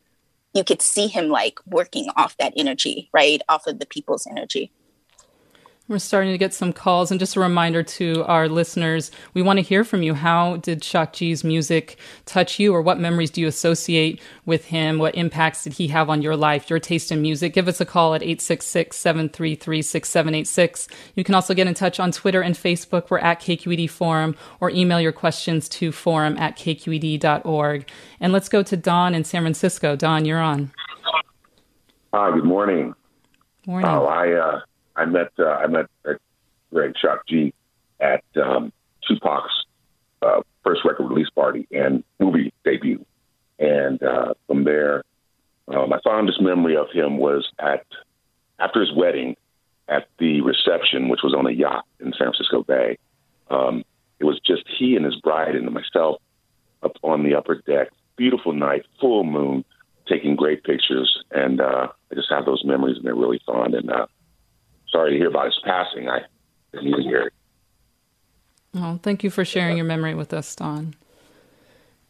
you 0.53 0.63
could 0.63 0.81
see 0.81 1.07
him 1.07 1.29
like 1.29 1.59
working 1.65 2.07
off 2.15 2.37
that 2.37 2.53
energy, 2.55 3.09
right? 3.13 3.41
Off 3.49 3.67
of 3.67 3.79
the 3.79 3.85
people's 3.85 4.27
energy. 4.27 4.71
We're 5.91 5.99
starting 5.99 6.31
to 6.31 6.37
get 6.37 6.53
some 6.53 6.71
calls. 6.71 7.11
And 7.11 7.19
just 7.19 7.35
a 7.35 7.41
reminder 7.41 7.83
to 7.83 8.23
our 8.23 8.47
listeners, 8.47 9.11
we 9.33 9.41
want 9.41 9.57
to 9.57 9.61
hear 9.61 9.83
from 9.83 10.03
you. 10.03 10.13
How 10.13 10.55
did 10.55 10.85
Shock 10.85 11.11
G's 11.11 11.43
music 11.43 11.97
touch 12.25 12.59
you, 12.59 12.73
or 12.73 12.81
what 12.81 12.97
memories 12.97 13.29
do 13.29 13.41
you 13.41 13.47
associate 13.47 14.21
with 14.45 14.63
him? 14.63 14.99
What 14.99 15.15
impacts 15.15 15.65
did 15.65 15.73
he 15.73 15.89
have 15.89 16.09
on 16.09 16.21
your 16.21 16.37
life, 16.37 16.69
your 16.69 16.79
taste 16.79 17.11
in 17.11 17.21
music? 17.21 17.53
Give 17.53 17.67
us 17.67 17.81
a 17.81 17.85
call 17.85 18.15
at 18.15 18.23
866 18.23 18.95
733 18.95 19.81
6786. 19.81 20.87
You 21.15 21.25
can 21.25 21.35
also 21.35 21.53
get 21.53 21.67
in 21.67 21.73
touch 21.73 21.99
on 21.99 22.13
Twitter 22.13 22.41
and 22.41 22.55
Facebook. 22.55 23.09
We're 23.09 23.19
at 23.19 23.41
KQED 23.41 23.89
Forum, 23.89 24.37
or 24.61 24.69
email 24.69 25.01
your 25.01 25.11
questions 25.11 25.67
to 25.67 25.91
forum 25.91 26.37
at 26.37 26.55
kqed.org. 26.55 27.89
And 28.21 28.31
let's 28.31 28.47
go 28.47 28.63
to 28.63 28.77
Don 28.77 29.13
in 29.13 29.25
San 29.25 29.41
Francisco. 29.41 29.97
Don, 29.97 30.23
you're 30.23 30.39
on. 30.39 30.71
Hi, 32.13 32.33
good 32.33 32.45
morning. 32.45 32.93
Morning. 33.67 33.89
Oh, 33.89 34.05
I, 34.05 34.31
uh, 34.31 34.61
I 34.95 35.05
met 35.05 35.31
uh, 35.39 35.45
I 35.45 35.67
met 35.67 35.85
uh, 36.07 36.13
Greg 36.71 36.93
Shock 36.97 37.27
G 37.27 37.53
at 37.99 38.23
um, 38.41 38.71
Tupac's 39.07 39.65
uh, 40.21 40.41
first 40.63 40.81
record 40.85 41.09
release 41.09 41.29
party 41.29 41.67
and 41.71 42.03
movie 42.19 42.53
debut, 42.63 43.05
and 43.59 44.01
uh, 44.03 44.33
from 44.47 44.63
there, 44.63 45.03
uh, 45.67 45.85
my 45.87 45.99
fondest 46.03 46.41
memory 46.41 46.75
of 46.75 46.87
him 46.91 47.17
was 47.17 47.47
at 47.59 47.85
after 48.59 48.81
his 48.81 48.91
wedding 48.93 49.35
at 49.87 50.07
the 50.19 50.41
reception, 50.41 51.09
which 51.09 51.21
was 51.23 51.33
on 51.33 51.47
a 51.47 51.51
yacht 51.51 51.85
in 51.99 52.13
San 52.13 52.27
Francisco 52.27 52.63
Bay. 52.63 52.97
Um, 53.49 53.83
it 54.19 54.25
was 54.25 54.39
just 54.45 54.63
he 54.77 54.95
and 54.95 55.05
his 55.05 55.15
bride 55.17 55.55
and 55.55 55.69
myself 55.71 56.21
up 56.83 56.93
on 57.03 57.23
the 57.23 57.35
upper 57.35 57.55
deck. 57.55 57.89
Beautiful 58.15 58.53
night, 58.53 58.85
full 58.99 59.23
moon, 59.23 59.65
taking 60.07 60.35
great 60.35 60.63
pictures, 60.63 61.23
and 61.31 61.59
uh, 61.59 61.87
I 62.11 62.15
just 62.15 62.29
have 62.29 62.45
those 62.45 62.63
memories, 62.63 62.97
and 62.97 63.05
they're 63.05 63.15
really 63.15 63.41
fond. 63.45 63.73
And 63.73 63.89
uh, 63.91 64.05
sorry 64.91 65.11
to 65.11 65.17
hear 65.17 65.27
about 65.29 65.45
his 65.45 65.59
passing. 65.63 66.09
I 66.09 66.19
didn't 66.73 66.87
even 66.87 67.01
hear 67.01 67.21
it. 67.27 67.33
Oh, 68.75 68.99
thank 69.03 69.23
you 69.23 69.29
for 69.29 69.43
sharing 69.43 69.75
your 69.77 69.85
memory 69.85 70.15
with 70.15 70.33
us, 70.33 70.55
Don. 70.55 70.95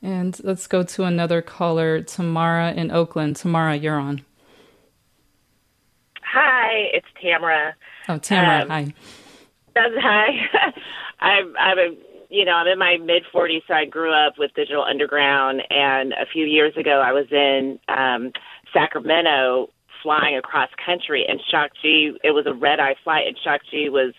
And 0.03 0.39
let's 0.43 0.67
go 0.67 0.83
to 0.83 1.03
another 1.03 1.41
caller, 1.41 2.01
Tamara 2.01 2.71
in 2.73 2.91
Oakland. 2.91 3.35
Tamara, 3.35 3.75
you're 3.75 3.99
on. 3.99 4.21
Hi, 6.23 6.89
it's 6.93 7.07
Tamara. 7.21 7.75
Oh, 8.07 8.17
Tamara, 8.17 8.61
Um, 8.63 8.69
hi. 8.69 8.93
That's 9.75 9.93
hi. 9.97 10.27
I'm 11.19 11.55
I'm 11.57 11.77
a 11.77 11.95
you 12.29 12.45
know 12.45 12.53
I'm 12.53 12.67
in 12.67 12.79
my 12.79 12.97
mid 12.97 13.23
40s, 13.33 13.61
so 13.67 13.73
I 13.73 13.85
grew 13.85 14.11
up 14.13 14.33
with 14.37 14.51
Digital 14.55 14.83
Underground, 14.83 15.61
and 15.69 16.13
a 16.13 16.25
few 16.31 16.45
years 16.45 16.75
ago 16.77 17.01
I 17.01 17.11
was 17.11 17.25
in 17.31 17.79
um, 17.87 18.31
Sacramento 18.73 19.69
flying 20.01 20.37
across 20.37 20.69
country, 20.83 21.25
and 21.27 21.39
G. 21.81 22.17
It 22.23 22.31
was 22.31 22.45
a 22.45 22.53
red 22.53 22.79
eye 22.79 22.95
flight, 23.03 23.27
and 23.27 23.37
G 23.69 23.89
was 23.89 24.13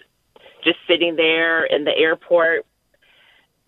just 0.65 0.79
sitting 0.87 1.17
there 1.17 1.65
in 1.65 1.85
the 1.85 1.97
airport. 1.97 2.67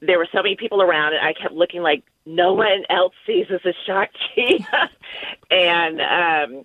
There 0.00 0.18
were 0.18 0.28
so 0.33 0.42
many 0.42 0.56
people 0.56 0.83
around, 0.83 1.14
and 1.14 1.26
I 1.26 1.33
kept 1.33 1.54
looking 1.54 1.83
like 1.83 2.04
no 2.26 2.54
one 2.54 2.85
else 2.88 3.14
sees 3.26 3.47
this 3.49 3.61
as 3.64 3.75
G. 4.35 4.64
and 5.50 6.00
um, 6.00 6.64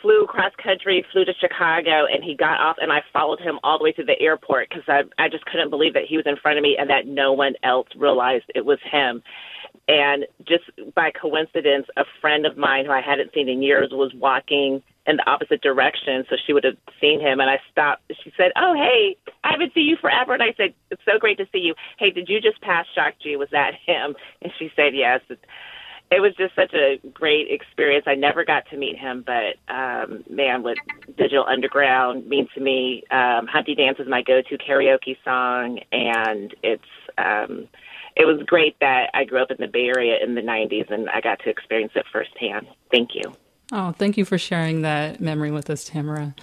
flew 0.00 0.26
cross 0.26 0.52
country, 0.62 1.04
flew 1.12 1.24
to 1.24 1.32
Chicago, 1.40 2.06
and 2.10 2.22
he 2.24 2.34
got 2.34 2.60
off, 2.60 2.76
and 2.80 2.92
I 2.92 3.02
followed 3.12 3.40
him 3.40 3.58
all 3.62 3.78
the 3.78 3.84
way 3.84 3.92
to 3.92 4.04
the 4.04 4.20
airport 4.20 4.68
because 4.68 4.84
I 4.88 5.02
I 5.22 5.28
just 5.28 5.44
couldn't 5.46 5.70
believe 5.70 5.94
that 5.94 6.04
he 6.06 6.16
was 6.16 6.26
in 6.26 6.36
front 6.36 6.58
of 6.58 6.62
me 6.62 6.76
and 6.78 6.90
that 6.90 7.06
no 7.06 7.32
one 7.32 7.54
else 7.62 7.88
realized 7.96 8.44
it 8.54 8.64
was 8.64 8.78
him. 8.90 9.22
And 9.88 10.26
just 10.46 10.64
by 10.94 11.10
coincidence, 11.10 11.86
a 11.96 12.04
friend 12.20 12.46
of 12.46 12.56
mine 12.56 12.86
who 12.86 12.92
I 12.92 13.00
hadn't 13.00 13.32
seen 13.34 13.48
in 13.48 13.62
years 13.62 13.90
was 13.90 14.12
walking 14.14 14.82
in 15.06 15.16
the 15.16 15.28
opposite 15.28 15.62
direction, 15.62 16.24
so 16.28 16.36
she 16.46 16.52
would 16.52 16.64
have 16.64 16.76
seen 17.00 17.20
him. 17.20 17.40
And 17.40 17.50
I 17.50 17.58
stopped. 17.72 18.02
She 18.22 18.32
said, 18.36 18.52
"Oh, 18.56 18.74
hey, 18.74 19.16
I 19.42 19.52
haven't 19.52 19.74
seen 19.74 19.86
you 19.86 19.96
forever." 19.96 20.34
And 20.34 20.42
I 20.42 20.52
said, 20.56 20.74
"It's 20.90 21.02
so 21.04 21.18
great 21.18 21.38
to 21.38 21.46
see 21.52 21.58
you. 21.58 21.74
Hey, 21.98 22.10
did 22.10 22.28
you 22.28 22.40
just 22.40 22.60
pass 22.60 22.86
Shock 22.94 23.14
G? 23.22 23.36
Was 23.36 23.50
that 23.50 23.74
him?" 23.74 24.14
And 24.42 24.52
she 24.58 24.70
said, 24.76 24.94
"Yes." 24.94 25.20
It 26.10 26.20
was 26.20 26.34
just 26.36 26.54
such 26.56 26.74
a 26.74 26.98
great 27.14 27.50
experience. 27.50 28.04
I 28.06 28.16
never 28.16 28.44
got 28.44 28.68
to 28.70 28.76
meet 28.76 28.98
him, 28.98 29.24
but 29.24 29.56
um, 29.72 30.24
man, 30.28 30.62
what 30.62 30.76
Digital 31.16 31.44
Underground 31.46 32.26
means 32.26 32.48
to 32.54 32.60
me. 32.60 33.04
Um, 33.10 33.46
Humpty 33.46 33.76
Dance 33.76 33.98
is 34.00 34.08
my 34.08 34.22
go-to 34.22 34.58
karaoke 34.58 35.16
song, 35.24 35.78
and 35.92 36.54
it's 36.64 36.82
um, 37.16 37.68
it 38.16 38.26
was 38.26 38.42
great 38.44 38.76
that 38.80 39.10
I 39.14 39.24
grew 39.24 39.40
up 39.40 39.52
in 39.52 39.58
the 39.60 39.68
Bay 39.68 39.86
Area 39.86 40.16
in 40.22 40.34
the 40.34 40.40
'90s, 40.40 40.90
and 40.90 41.08
I 41.10 41.20
got 41.20 41.38
to 41.44 41.48
experience 41.48 41.92
it 41.94 42.04
firsthand. 42.12 42.66
Thank 42.90 43.10
you. 43.14 43.32
Oh, 43.72 43.92
thank 43.92 44.16
you 44.16 44.24
for 44.24 44.36
sharing 44.36 44.82
that 44.82 45.20
memory 45.20 45.52
with 45.52 45.70
us, 45.70 45.84
Tamara. 45.84 46.34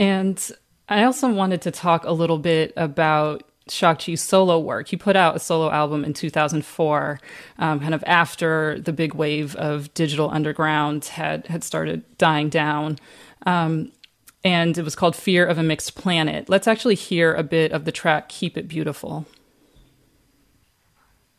And 0.00 0.50
I 0.88 1.04
also 1.04 1.28
wanted 1.28 1.60
to 1.62 1.70
talk 1.70 2.04
a 2.04 2.12
little 2.12 2.38
bit 2.38 2.72
about 2.76 3.42
G's 3.68 4.20
solo 4.20 4.58
work. 4.58 4.88
He 4.88 4.96
put 4.96 5.16
out 5.16 5.36
a 5.36 5.38
solo 5.38 5.70
album 5.70 6.04
in 6.04 6.12
2004, 6.12 7.20
um, 7.58 7.80
kind 7.80 7.94
of 7.94 8.02
after 8.06 8.78
the 8.80 8.92
big 8.92 9.14
wave 9.14 9.54
of 9.56 9.92
digital 9.94 10.30
underground 10.30 11.04
had 11.06 11.46
had 11.46 11.64
started 11.64 12.04
dying 12.18 12.48
down. 12.48 12.98
Um, 13.46 13.92
and 14.44 14.76
it 14.76 14.82
was 14.82 14.96
called 14.96 15.14
Fear 15.14 15.46
of 15.46 15.58
a 15.58 15.62
Mixed 15.62 15.94
Planet. 15.94 16.48
Let's 16.48 16.66
actually 16.66 16.96
hear 16.96 17.32
a 17.32 17.44
bit 17.44 17.72
of 17.72 17.84
the 17.84 17.92
track 17.92 18.28
Keep 18.28 18.56
It 18.56 18.66
Beautiful. 18.66 19.26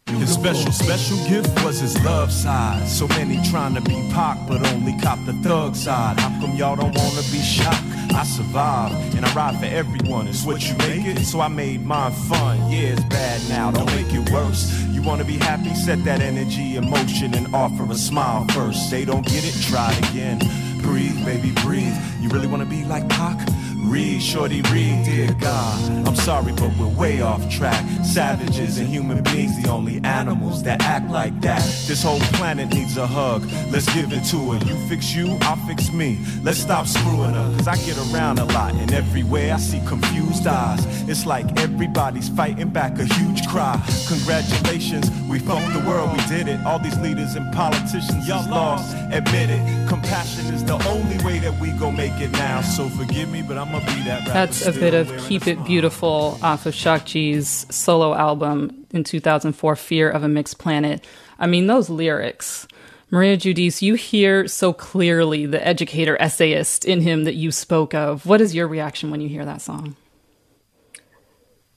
His 0.08 0.34
special, 0.34 0.72
special 0.72 1.18
gift 1.28 1.63
was 1.63 1.80
his 1.80 2.02
love 2.04 2.32
side. 2.32 2.88
So 2.88 3.08
many 3.10 3.42
trying 3.50 3.74
to 3.76 3.82
be 3.82 3.96
Pac, 4.12 4.38
but 4.48 4.66
only 4.74 4.98
cop 5.02 5.20
the 5.26 5.34
thug 5.34 5.76
side. 5.76 6.20
How 6.20 6.30
come 6.39 6.56
y'all 6.56 6.76
don't 6.76 6.96
wanna 6.96 7.22
be 7.32 7.42
shocked? 7.42 7.84
I 8.13 8.24
survive, 8.24 8.92
and 9.16 9.26
I 9.26 9.34
ride 9.34 9.60
for 9.60 9.66
everyone. 9.66 10.28
It's 10.28 10.46
what 10.46 10.62
you 10.70 10.76
make 10.78 11.06
it, 11.06 11.24
so 11.26 11.42
I 11.42 11.48
made 11.48 11.86
mine 11.86 12.12
fun. 12.12 12.58
Yeah, 12.72 12.94
it's 12.94 13.04
bad 13.06 13.42
now, 13.50 13.72
don't 13.72 13.88
make 13.96 14.13
it 14.13 14.30
worse. 14.32 14.72
You 14.92 15.02
wanna 15.02 15.26
be 15.26 15.38
happy, 15.38 15.74
set 15.74 16.04
that 16.04 16.22
energy 16.22 16.76
in 16.76 16.89
motion 16.89 17.34
and 17.34 17.54
offer 17.54 17.89
a 17.92 17.96
smile 17.96 18.46
first. 18.50 18.92
They 18.92 19.06
don't 19.06 19.26
get 19.26 19.44
it, 19.44 19.56
try 19.63 19.92
it 19.94 20.10
again. 20.10 20.39
Breathe, 20.84 21.26
baby, 21.26 21.52
breathe. 21.63 21.96
You 22.22 22.30
really 22.30 22.48
wanna 22.48 22.65
be 22.65 22.84
like 22.86 23.08
Pac? 23.10 23.39
Read, 23.86 24.24
shorty, 24.24 24.62
read, 24.72 25.04
dear 25.04 25.34
God. 25.41 26.08
I'm 26.08 26.15
sorry, 26.15 26.54
but 26.54 26.72
we're 26.80 26.88
way 26.88 27.22
off 27.22 27.50
track. 27.50 27.84
Savages 28.04 28.78
and 28.78 28.88
human 28.88 29.22
beings, 29.24 29.62
the 29.62 29.69
only 29.69 30.00
animals 30.04 30.63
that 30.63 30.82
act 30.84 31.12
like 31.12 31.39
that. 31.41 31.62
This 31.86 32.02
whole 32.02 32.19
planet 32.38 32.69
needs 32.74 32.96
a 32.98 33.06
hug. 33.06 33.43
Let's 33.72 33.93
give 33.93 34.13
it 34.13 34.24
to 34.32 34.52
her. 34.52 34.65
You 34.65 34.76
fix 34.88 35.13
you, 35.13 35.38
I'll 35.41 35.58
fix 35.67 35.91
me. 35.91 36.17
Let's 36.43 36.60
stop 36.60 36.88
screwing 36.88 37.34
her. 37.34 37.56
Cause 37.58 37.67
I 37.67 37.76
get 37.76 37.98
around 38.13 38.39
a 38.39 38.46
lot, 38.46 38.74
and 38.74 38.91
everywhere 38.93 39.54
I 39.54 39.58
see 39.58 39.82
confused 39.86 40.48
eyes. 40.48 40.82
It's 41.10 41.26
like 41.26 41.60
everybody's 41.60 42.30
fighting 42.30 42.69
back 42.69 42.98
a 43.00 43.06
huge 43.06 43.46
cry. 43.48 43.80
Congratulations, 44.08 45.12
we 45.30 45.39
funked 45.39 45.74
the 45.74 45.86
world, 45.88 46.12
we 46.13 46.24
did 46.28 46.48
it. 46.48 46.65
All 46.65 46.80
these 46.80 46.98
leaders 47.00 47.36
and 47.36 47.54
politicians, 47.54 48.28
y'all 48.28 48.50
lost. 48.50 48.96
Admit 49.12 49.50
it. 49.50 49.89
Compassion 49.89 50.54
is 50.54 50.63
the 50.63 50.73
only 50.88 51.24
way 51.24 51.40
that 51.40 51.60
we 51.60 51.72
go 51.74 51.92
make 51.92 52.14
it 52.22 52.32
now. 52.32 52.62
So 52.62 52.90
forgive 52.90 53.30
me, 53.30 53.42
but 53.42 53.58
I'm 53.58 53.72
that 53.72 54.26
That's 54.26 54.66
a 54.66 54.72
bit 54.72 54.94
of 54.94 55.16
Keep 55.28 55.48
It 55.48 55.64
Beautiful 55.64 56.38
off 56.42 56.66
of 56.66 56.74
Shock 56.74 57.06
G's 57.06 57.66
solo 57.74 58.14
album 58.14 58.86
in 58.92 59.04
2004, 59.04 59.76
Fear 59.76 60.10
of 60.10 60.24
a 60.24 60.28
Mixed 60.28 60.58
Planet. 60.60 61.06
I 61.40 61.48
mean, 61.48 61.68
those 61.68 61.90
lyrics. 61.90 62.68
Maria 63.12 63.38
Judice, 63.38 63.82
you 63.82 63.94
hear 63.94 64.48
so 64.48 64.74
clearly 64.74 65.46
the 65.46 65.66
educator 65.66 66.20
essayist 66.20 66.86
in 66.86 67.02
him 67.02 67.26
that 67.26 67.36
you 67.36 67.52
spoke 67.52 67.94
of. 67.94 68.26
What 68.26 68.42
is 68.42 68.56
your 68.56 68.68
reaction 68.68 69.12
when 69.12 69.22
you 69.22 69.30
hear 69.30 69.46
that 69.46 69.62
song? 69.62 69.96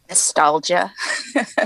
Nostalgia. 0.09 0.93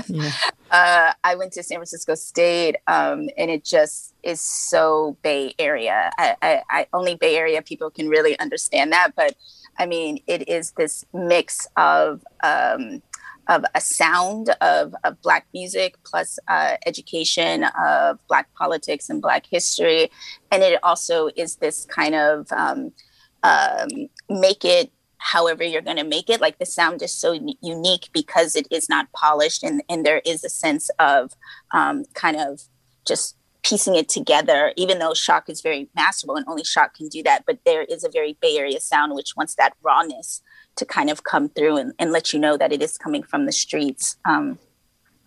yeah. 0.07 0.31
uh, 0.71 1.13
I 1.23 1.35
went 1.35 1.53
to 1.53 1.63
San 1.63 1.77
Francisco 1.77 2.15
State, 2.15 2.77
um, 2.87 3.29
and 3.37 3.51
it 3.51 3.63
just 3.63 4.13
is 4.23 4.41
so 4.41 5.17
Bay 5.21 5.53
Area. 5.59 6.11
I, 6.17 6.35
I, 6.41 6.61
I, 6.69 6.87
only 6.93 7.15
Bay 7.15 7.35
Area 7.35 7.61
people 7.61 7.89
can 7.89 8.09
really 8.09 8.37
understand 8.39 8.91
that, 8.91 9.13
but 9.15 9.35
I 9.77 9.85
mean, 9.85 10.21
it 10.27 10.47
is 10.47 10.71
this 10.71 11.05
mix 11.13 11.67
of 11.77 12.21
um, 12.43 13.01
of 13.47 13.65
a 13.75 13.81
sound 13.81 14.49
of, 14.61 14.93
of 15.03 15.21
black 15.21 15.45
music 15.53 15.97
plus 16.05 16.39
uh, 16.47 16.77
education 16.85 17.65
of 17.83 18.19
black 18.27 18.53
politics 18.53 19.09
and 19.09 19.21
black 19.21 19.45
history, 19.49 20.11
and 20.51 20.63
it 20.63 20.79
also 20.83 21.29
is 21.35 21.55
this 21.57 21.85
kind 21.85 22.15
of 22.15 22.51
um, 22.51 22.91
um 23.43 23.87
make 24.29 24.63
it 24.63 24.91
however 25.21 25.63
you're 25.63 25.83
going 25.83 25.97
to 25.97 26.03
make 26.03 26.29
it 26.29 26.41
like 26.41 26.57
the 26.57 26.65
sound 26.65 27.01
is 27.03 27.13
so 27.13 27.37
unique 27.61 28.09
because 28.11 28.55
it 28.55 28.67
is 28.71 28.89
not 28.89 29.11
polished 29.11 29.63
and, 29.63 29.83
and 29.87 30.03
there 30.03 30.21
is 30.25 30.43
a 30.43 30.49
sense 30.49 30.89
of 30.97 31.33
um, 31.71 32.03
kind 32.15 32.37
of 32.37 32.63
just 33.05 33.35
piecing 33.63 33.95
it 33.95 34.09
together 34.09 34.73
even 34.75 34.97
though 34.97 35.13
shock 35.13 35.47
is 35.47 35.61
very 35.61 35.87
masterful 35.95 36.35
and 36.35 36.45
only 36.47 36.63
shock 36.63 36.95
can 36.95 37.07
do 37.07 37.21
that 37.21 37.43
but 37.45 37.59
there 37.65 37.83
is 37.83 38.03
a 38.03 38.09
very 38.09 38.35
bay 38.41 38.57
area 38.57 38.79
sound 38.79 39.13
which 39.13 39.35
wants 39.37 39.53
that 39.53 39.73
rawness 39.83 40.41
to 40.75 40.85
kind 40.85 41.11
of 41.11 41.23
come 41.23 41.49
through 41.49 41.77
and, 41.77 41.93
and 41.99 42.11
let 42.11 42.33
you 42.33 42.39
know 42.39 42.57
that 42.57 42.73
it 42.73 42.81
is 42.81 42.97
coming 42.97 43.21
from 43.21 43.45
the 43.45 43.51
streets. 43.51 44.17
Um, 44.25 44.57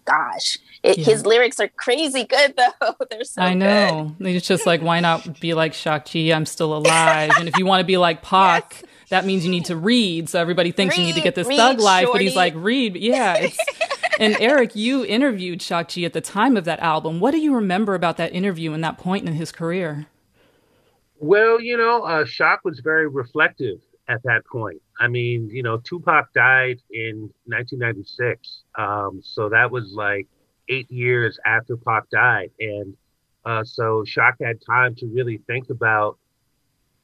gosh 0.07 0.59
it, 0.83 0.98
yeah. 0.98 1.04
his 1.04 1.24
lyrics 1.24 1.59
are 1.61 1.68
crazy 1.68 2.24
good 2.24 2.54
though. 2.80 2.94
They're 3.11 3.24
so 3.24 3.40
i 3.40 3.54
know. 3.54 4.14
good. 4.18 4.35
it's 4.35 4.46
just 4.46 4.66
like 4.66 4.83
why 4.83 5.00
not 5.00 5.40
be 5.40 5.54
like 5.54 5.72
shock 5.72 6.04
g 6.04 6.30
i'm 6.33 6.44
still 6.44 6.76
alive. 6.76 7.30
And 7.38 7.48
if 7.48 7.57
you 7.57 7.64
want 7.64 7.80
to 7.80 7.87
be 7.87 7.96
like 7.96 8.20
Pac 8.35 8.83
yes 8.83 8.93
that 9.09 9.25
means 9.25 9.45
you 9.45 9.51
need 9.51 9.67
to 9.67 9.77
read. 9.77 10.29
So 10.29 10.40
everybody 10.40 10.73
thinks 10.73 10.97
read, 10.97 11.03
you 11.03 11.07
need 11.09 11.17
to 11.17 11.23
get 11.23 11.35
this 11.35 11.47
thug 11.47 11.81
life, 11.81 12.05
shorty. 12.05 12.12
but 12.12 12.23
he's 12.23 12.37
like, 12.37 12.55
read. 12.57 12.97
Yeah. 12.97 13.49
and 14.21 14.37
Eric, 14.40 14.75
you 14.75 15.05
interviewed 15.05 15.62
Shock 15.62 15.88
G 15.88 16.05
at 16.05 16.12
the 16.12 16.21
time 16.21 16.57
of 16.57 16.64
that 16.64 16.81
album. 16.81 17.21
What 17.21 17.33
do 17.33 17.38
you 17.38 17.55
remember 17.55 17.95
about 17.95 18.17
that 18.17 18.33
interview 18.33 18.73
and 18.73 18.83
that 18.85 18.99
point 18.99 19.27
in 19.27 19.35
his 19.35 19.53
career? 19.53 20.07
Well, 21.19 21.61
you 21.61 21.77
know, 21.77 22.03
uh, 22.03 22.25
Shock 22.25 22.61
was 22.64 22.81
very 22.81 23.09
reflective 23.09 23.81
at 24.09 24.23
that 24.25 24.45
point. 24.47 24.83
I 25.01 25.09
mean, 25.09 25.49
you 25.51 25.62
know, 25.62 25.79
Tupac 25.79 26.33
died 26.35 26.81
in 26.90 27.31
1996. 27.47 28.62
Um, 28.77 29.21
so 29.25 29.49
that 29.49 29.71
was 29.71 29.93
like 29.93 30.29
eight 30.69 30.90
years 30.90 31.38
after 31.45 31.77
Pac 31.77 32.09
died. 32.11 32.51
And 32.61 32.97
uh, 33.45 33.64
so 33.64 34.05
Shock 34.05 34.37
had 34.40 34.59
time 34.64 34.95
to 34.97 35.07
really 35.07 35.38
think 35.47 35.71
about 35.71 36.19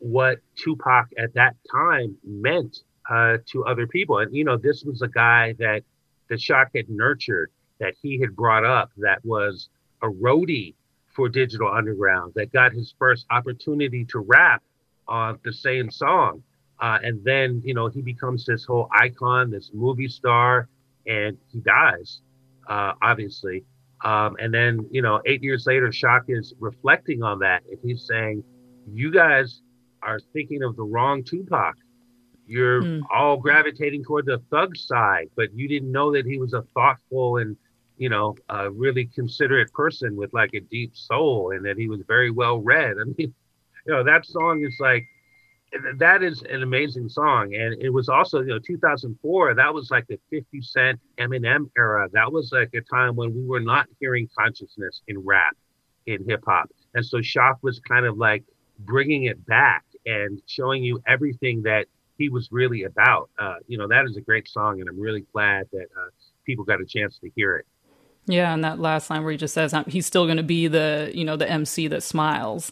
what 0.00 0.38
Tupac 0.56 1.08
at 1.18 1.34
that 1.34 1.56
time 1.70 2.16
meant 2.24 2.78
uh, 3.08 3.36
to 3.46 3.64
other 3.64 3.86
people. 3.86 4.18
And, 4.18 4.34
you 4.34 4.44
know, 4.44 4.56
this 4.56 4.82
was 4.84 5.02
a 5.02 5.08
guy 5.08 5.54
that 5.58 5.82
the 6.28 6.38
Shock 6.38 6.70
had 6.74 6.88
nurtured, 6.88 7.50
that 7.78 7.94
he 8.02 8.18
had 8.18 8.34
brought 8.34 8.64
up, 8.64 8.90
that 8.98 9.24
was 9.24 9.68
a 10.02 10.08
roadie 10.08 10.74
for 11.14 11.28
Digital 11.28 11.70
Underground, 11.70 12.32
that 12.34 12.52
got 12.52 12.72
his 12.72 12.94
first 12.98 13.26
opportunity 13.30 14.04
to 14.06 14.20
rap 14.20 14.62
on 15.06 15.38
the 15.44 15.52
same 15.52 15.90
song. 15.90 16.42
Uh, 16.80 16.98
and 17.02 17.22
then, 17.24 17.60
you 17.64 17.74
know, 17.74 17.88
he 17.88 18.00
becomes 18.00 18.46
this 18.46 18.64
whole 18.64 18.88
icon, 18.92 19.50
this 19.50 19.70
movie 19.74 20.08
star, 20.08 20.68
and 21.06 21.36
he 21.52 21.60
dies, 21.60 22.20
uh, 22.68 22.92
obviously. 23.02 23.64
Um, 24.02 24.36
and 24.38 24.54
then, 24.54 24.88
you 24.90 25.02
know, 25.02 25.20
eight 25.26 25.42
years 25.42 25.66
later, 25.66 25.92
Shock 25.92 26.24
is 26.28 26.54
reflecting 26.58 27.22
on 27.22 27.40
that, 27.40 27.62
and 27.68 27.78
he's 27.82 28.06
saying, 28.06 28.42
"You 28.90 29.10
guys 29.10 29.60
are 30.02 30.20
thinking 30.32 30.62
of 30.62 30.76
the 30.76 30.82
wrong 30.82 31.22
Tupac. 31.24 31.76
You're 32.46 32.82
mm. 32.82 33.02
all 33.14 33.36
gravitating 33.36 34.04
toward 34.04 34.26
the 34.26 34.42
thug 34.50 34.76
side, 34.76 35.30
but 35.36 35.54
you 35.54 35.68
didn't 35.68 35.92
know 35.92 36.12
that 36.12 36.26
he 36.26 36.38
was 36.38 36.52
a 36.52 36.62
thoughtful 36.74 37.36
and 37.36 37.56
you 37.96 38.08
know 38.08 38.34
a 38.48 38.70
really 38.70 39.04
considerate 39.04 39.72
person 39.72 40.16
with 40.16 40.32
like 40.32 40.54
a 40.54 40.60
deep 40.60 40.96
soul, 40.96 41.52
and 41.54 41.64
that 41.64 41.76
he 41.76 41.88
was 41.88 42.00
very 42.08 42.30
well 42.30 42.58
read. 42.58 42.96
I 43.00 43.04
mean, 43.04 43.34
you 43.86 43.92
know 43.92 44.02
that 44.02 44.26
song 44.26 44.64
is 44.66 44.74
like 44.80 45.06
that 45.98 46.24
is 46.24 46.42
an 46.42 46.64
amazing 46.64 47.08
song, 47.08 47.54
and 47.54 47.80
it 47.80 47.90
was 47.90 48.08
also 48.08 48.40
you 48.40 48.48
know 48.48 48.58
2004. 48.58 49.54
That 49.54 49.72
was 49.72 49.90
like 49.90 50.06
the 50.08 50.18
50 50.30 50.60
Cent 50.62 51.00
Eminem 51.18 51.70
era. 51.76 52.08
That 52.12 52.32
was 52.32 52.50
like 52.52 52.70
a 52.74 52.80
time 52.80 53.14
when 53.14 53.32
we 53.32 53.44
were 53.44 53.60
not 53.60 53.86
hearing 54.00 54.28
consciousness 54.36 55.02
in 55.06 55.18
rap, 55.18 55.56
in 56.06 56.28
hip 56.28 56.42
hop, 56.44 56.68
and 56.94 57.06
so 57.06 57.22
Shock 57.22 57.58
was 57.62 57.78
kind 57.80 58.06
of 58.06 58.18
like 58.18 58.42
bringing 58.80 59.24
it 59.24 59.46
back 59.46 59.84
and 60.06 60.42
showing 60.46 60.82
you 60.82 61.02
everything 61.06 61.62
that 61.62 61.86
he 62.18 62.28
was 62.28 62.48
really 62.52 62.84
about. 62.84 63.30
Uh, 63.38 63.56
you 63.66 63.78
know, 63.78 63.88
that 63.88 64.04
is 64.04 64.16
a 64.16 64.20
great 64.20 64.48
song, 64.48 64.80
and 64.80 64.88
I'm 64.88 65.00
really 65.00 65.24
glad 65.32 65.68
that 65.72 65.86
uh, 65.96 66.10
people 66.44 66.64
got 66.64 66.80
a 66.80 66.84
chance 66.84 67.18
to 67.18 67.30
hear 67.34 67.56
it. 67.56 67.66
Yeah, 68.26 68.52
and 68.52 68.62
that 68.62 68.78
last 68.78 69.10
line 69.10 69.22
where 69.22 69.32
he 69.32 69.38
just 69.38 69.54
says 69.54 69.74
he's 69.88 70.06
still 70.06 70.26
going 70.26 70.36
to 70.36 70.42
be 70.42 70.68
the 70.68 71.10
you 71.14 71.24
know 71.24 71.36
the 71.36 71.50
MC 71.50 71.88
that 71.88 72.02
smiles, 72.02 72.70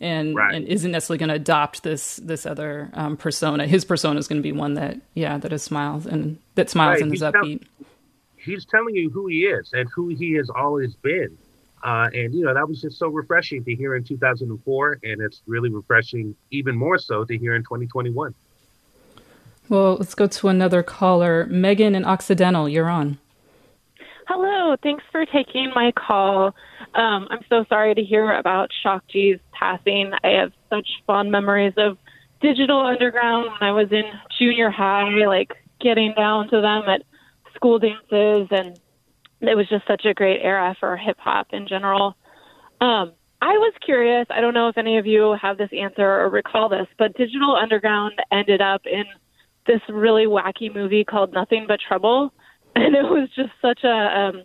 and 0.00 0.34
right. 0.34 0.54
and 0.54 0.66
isn't 0.66 0.90
necessarily 0.90 1.18
going 1.18 1.28
to 1.28 1.36
adopt 1.36 1.82
this 1.82 2.16
this 2.16 2.44
other 2.44 2.90
um, 2.92 3.16
persona. 3.16 3.66
His 3.66 3.84
persona 3.84 4.18
is 4.18 4.26
going 4.26 4.38
to 4.38 4.42
be 4.42 4.52
one 4.52 4.74
that 4.74 4.98
yeah 5.14 5.38
that 5.38 5.52
is 5.52 5.62
smiles 5.62 6.04
and 6.04 6.38
that 6.56 6.68
smiles 6.68 6.96
right. 6.96 7.02
and 7.02 7.14
is 7.14 7.22
upbeat. 7.22 7.60
Tell- 7.60 7.86
he's 8.36 8.64
telling 8.66 8.94
you 8.96 9.10
who 9.10 9.28
he 9.28 9.44
is 9.44 9.70
and 9.72 9.88
who 9.94 10.08
he 10.08 10.32
has 10.34 10.50
always 10.50 10.94
been 10.96 11.36
uh, 11.82 12.08
and 12.12 12.34
you 12.34 12.44
know 12.44 12.54
that 12.54 12.68
was 12.68 12.80
just 12.80 12.98
so 12.98 13.08
refreshing 13.08 13.64
to 13.64 13.74
hear 13.74 13.94
in 13.94 14.04
2004, 14.04 14.98
and 15.02 15.20
it's 15.20 15.42
really 15.46 15.70
refreshing, 15.70 16.34
even 16.50 16.76
more 16.76 16.98
so, 16.98 17.24
to 17.24 17.38
hear 17.38 17.54
in 17.54 17.62
2021. 17.62 18.34
Well, 19.68 19.96
let's 19.96 20.14
go 20.14 20.26
to 20.26 20.48
another 20.48 20.82
caller, 20.82 21.46
Megan 21.46 21.94
in 21.94 22.04
Occidental. 22.04 22.68
You're 22.68 22.88
on. 22.88 23.18
Hello, 24.26 24.76
thanks 24.82 25.04
for 25.10 25.24
taking 25.26 25.72
my 25.74 25.92
call. 25.92 26.54
Um, 26.94 27.28
I'm 27.30 27.40
so 27.48 27.64
sorry 27.68 27.94
to 27.94 28.02
hear 28.02 28.32
about 28.32 28.70
Shock 28.82 29.04
G's 29.08 29.38
passing. 29.52 30.12
I 30.22 30.28
have 30.28 30.52
such 30.70 30.86
fond 31.06 31.30
memories 31.30 31.74
of 31.76 31.98
Digital 32.40 32.80
Underground 32.80 33.50
when 33.50 33.68
I 33.68 33.72
was 33.72 33.90
in 33.90 34.04
junior 34.38 34.70
high, 34.70 35.08
like 35.26 35.54
getting 35.80 36.12
down 36.14 36.48
to 36.50 36.60
them 36.60 36.82
at 36.88 37.02
school 37.54 37.78
dances 37.78 38.48
and 38.50 38.78
it 39.40 39.56
was 39.56 39.68
just 39.68 39.86
such 39.86 40.04
a 40.04 40.14
great 40.14 40.40
era 40.42 40.74
for 40.80 40.96
hip 40.96 41.18
hop 41.18 41.48
in 41.52 41.66
general. 41.68 42.16
Um, 42.80 43.12
I 43.40 43.52
was 43.52 43.72
curious. 43.84 44.26
I 44.30 44.40
don't 44.40 44.54
know 44.54 44.68
if 44.68 44.76
any 44.76 44.98
of 44.98 45.06
you 45.06 45.36
have 45.40 45.58
this 45.58 45.70
answer 45.72 46.04
or 46.04 46.28
recall 46.28 46.68
this, 46.68 46.88
but 46.98 47.16
Digital 47.16 47.54
Underground 47.54 48.14
ended 48.32 48.60
up 48.60 48.82
in 48.84 49.04
this 49.66 49.80
really 49.88 50.26
wacky 50.26 50.74
movie 50.74 51.04
called 51.04 51.32
Nothing 51.32 51.66
But 51.68 51.78
Trouble, 51.86 52.32
and 52.74 52.94
it 52.94 53.04
was 53.04 53.28
just 53.36 53.50
such 53.62 53.84
a 53.84 53.88
um, 53.88 54.42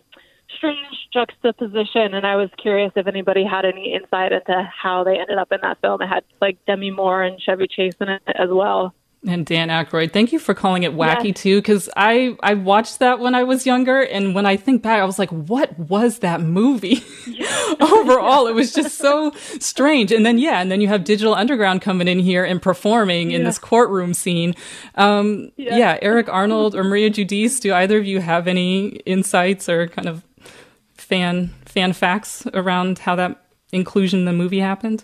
strange 0.55 1.09
juxtaposition. 1.11 2.13
And 2.13 2.25
I 2.25 2.35
was 2.35 2.49
curious 2.61 2.91
if 2.95 3.07
anybody 3.07 3.43
had 3.43 3.65
any 3.65 3.93
insight 3.93 4.31
into 4.31 4.69
how 4.69 5.03
they 5.03 5.19
ended 5.19 5.37
up 5.37 5.51
in 5.51 5.59
that 5.61 5.81
film. 5.81 6.01
It 6.01 6.07
had 6.07 6.23
like 6.41 6.57
Demi 6.67 6.91
Moore 6.91 7.23
and 7.23 7.41
Chevy 7.41 7.67
Chase 7.67 7.95
in 7.99 8.09
it 8.09 8.21
as 8.27 8.49
well 8.49 8.93
and 9.27 9.45
Dan 9.45 9.69
Aykroyd. 9.69 10.11
Thank 10.11 10.31
you 10.31 10.39
for 10.39 10.53
calling 10.53 10.83
it 10.83 10.93
wacky 10.93 11.33
too, 11.33 11.59
because 11.59 11.89
I 11.95 12.35
I 12.41 12.55
watched 12.55 12.99
that 12.99 13.19
when 13.19 13.35
I 13.35 13.43
was 13.43 13.65
younger, 13.65 14.01
and 14.01 14.35
when 14.35 14.45
I 14.45 14.57
think 14.57 14.81
back, 14.81 15.01
I 15.01 15.05
was 15.05 15.17
like, 15.17 15.29
what 15.29 15.77
was 15.79 16.19
that 16.19 16.41
movie? 16.41 17.03
Overall, 17.79 18.47
it 18.47 18.53
was 18.53 18.73
just 18.75 18.97
so 18.97 19.31
strange. 19.59 20.11
And 20.11 20.25
then 20.25 20.37
yeah, 20.37 20.61
and 20.61 20.71
then 20.71 20.81
you 20.81 20.87
have 20.87 21.03
Digital 21.03 21.33
Underground 21.33 21.81
coming 21.81 22.07
in 22.07 22.19
here 22.19 22.43
and 22.43 22.61
performing 22.61 23.31
yeah. 23.31 23.37
in 23.37 23.43
this 23.43 23.59
courtroom 23.59 24.13
scene. 24.13 24.55
Um, 24.95 25.51
yeah. 25.55 25.77
yeah, 25.77 25.99
Eric 26.01 26.27
Arnold 26.29 26.75
or 26.75 26.83
Maria 26.83 27.09
Judice. 27.09 27.59
Do 27.59 27.73
either 27.73 27.97
of 27.97 28.05
you 28.05 28.19
have 28.19 28.47
any 28.47 28.87
insights 29.05 29.69
or 29.69 29.87
kind 29.87 30.07
of 30.07 30.23
fan 30.95 31.53
fan 31.65 31.93
facts 31.93 32.45
around 32.53 32.99
how 32.99 33.15
that 33.15 33.45
inclusion 33.71 34.19
in 34.19 34.25
the 34.25 34.33
movie 34.33 34.59
happened? 34.59 35.03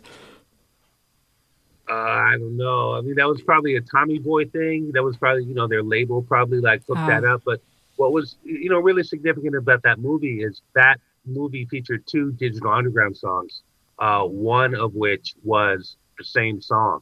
Uh, 1.90 1.94
I 1.94 2.38
don't 2.38 2.56
know. 2.56 2.94
I 2.94 3.02
mean, 3.02 3.16
that 3.16 3.28
was 3.28 3.42
probably 3.42 3.76
a 3.76 3.82
Tommy 3.82 4.20
Boy 4.20 4.46
thing. 4.46 4.92
That 4.94 5.04
was 5.04 5.18
probably, 5.18 5.46
you 5.46 5.56
know, 5.56 5.68
their 5.68 5.82
label 5.82 6.22
probably 6.22 6.60
like 6.60 6.86
hooked 6.86 7.08
that 7.08 7.26
ah. 7.26 7.36
up. 7.36 7.42
But 7.46 7.62
what 7.96 8.14
was, 8.14 8.36
you 8.44 8.70
know, 8.70 8.80
really 8.80 9.04
significant 9.04 9.56
about 9.56 9.82
that 9.84 10.00
movie 10.00 10.44
is 10.44 10.62
that 10.76 11.00
movie 11.26 11.66
featured 11.66 12.06
two 12.06 12.32
Digital 12.34 12.72
Underground 12.72 13.18
songs, 13.18 13.64
uh, 13.98 14.22
one 14.22 14.76
of 14.76 14.94
which 14.94 15.34
was 15.44 15.98
the 16.18 16.24
same 16.24 16.62
song, 16.62 17.02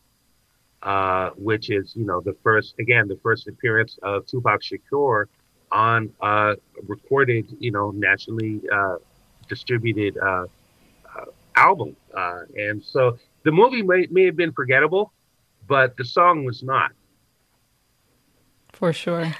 uh, 0.83 1.31
which 1.31 1.69
is, 1.69 1.93
you 1.95 2.05
know, 2.05 2.21
the 2.21 2.35
first, 2.41 2.75
again, 2.79 3.07
the 3.09 3.19
first 3.21 3.47
appearance 3.47 3.99
of 4.03 4.25
Tupac 4.25 4.61
Shakur 4.61 5.25
on 5.69 6.13
a 6.21 6.55
recorded, 6.87 7.45
you 7.59 7.71
know, 7.71 7.91
nationally 7.91 8.61
uh, 8.73 8.95
distributed 9.49 10.17
uh, 10.17 10.45
uh, 11.13 11.25
album. 11.55 11.95
and 12.55 12.81
so 12.83 13.17
the 13.47 13.51
movie 13.53 13.81
may, 13.81 14.05
may 14.11 14.25
have 14.25 14.35
been 14.35 14.51
forgettable, 14.51 15.13
but 15.69 15.95
the 15.95 16.03
song 16.03 16.43
was 16.43 16.63
not. 16.63 16.91
For 18.73 18.91
sure. 18.91 19.33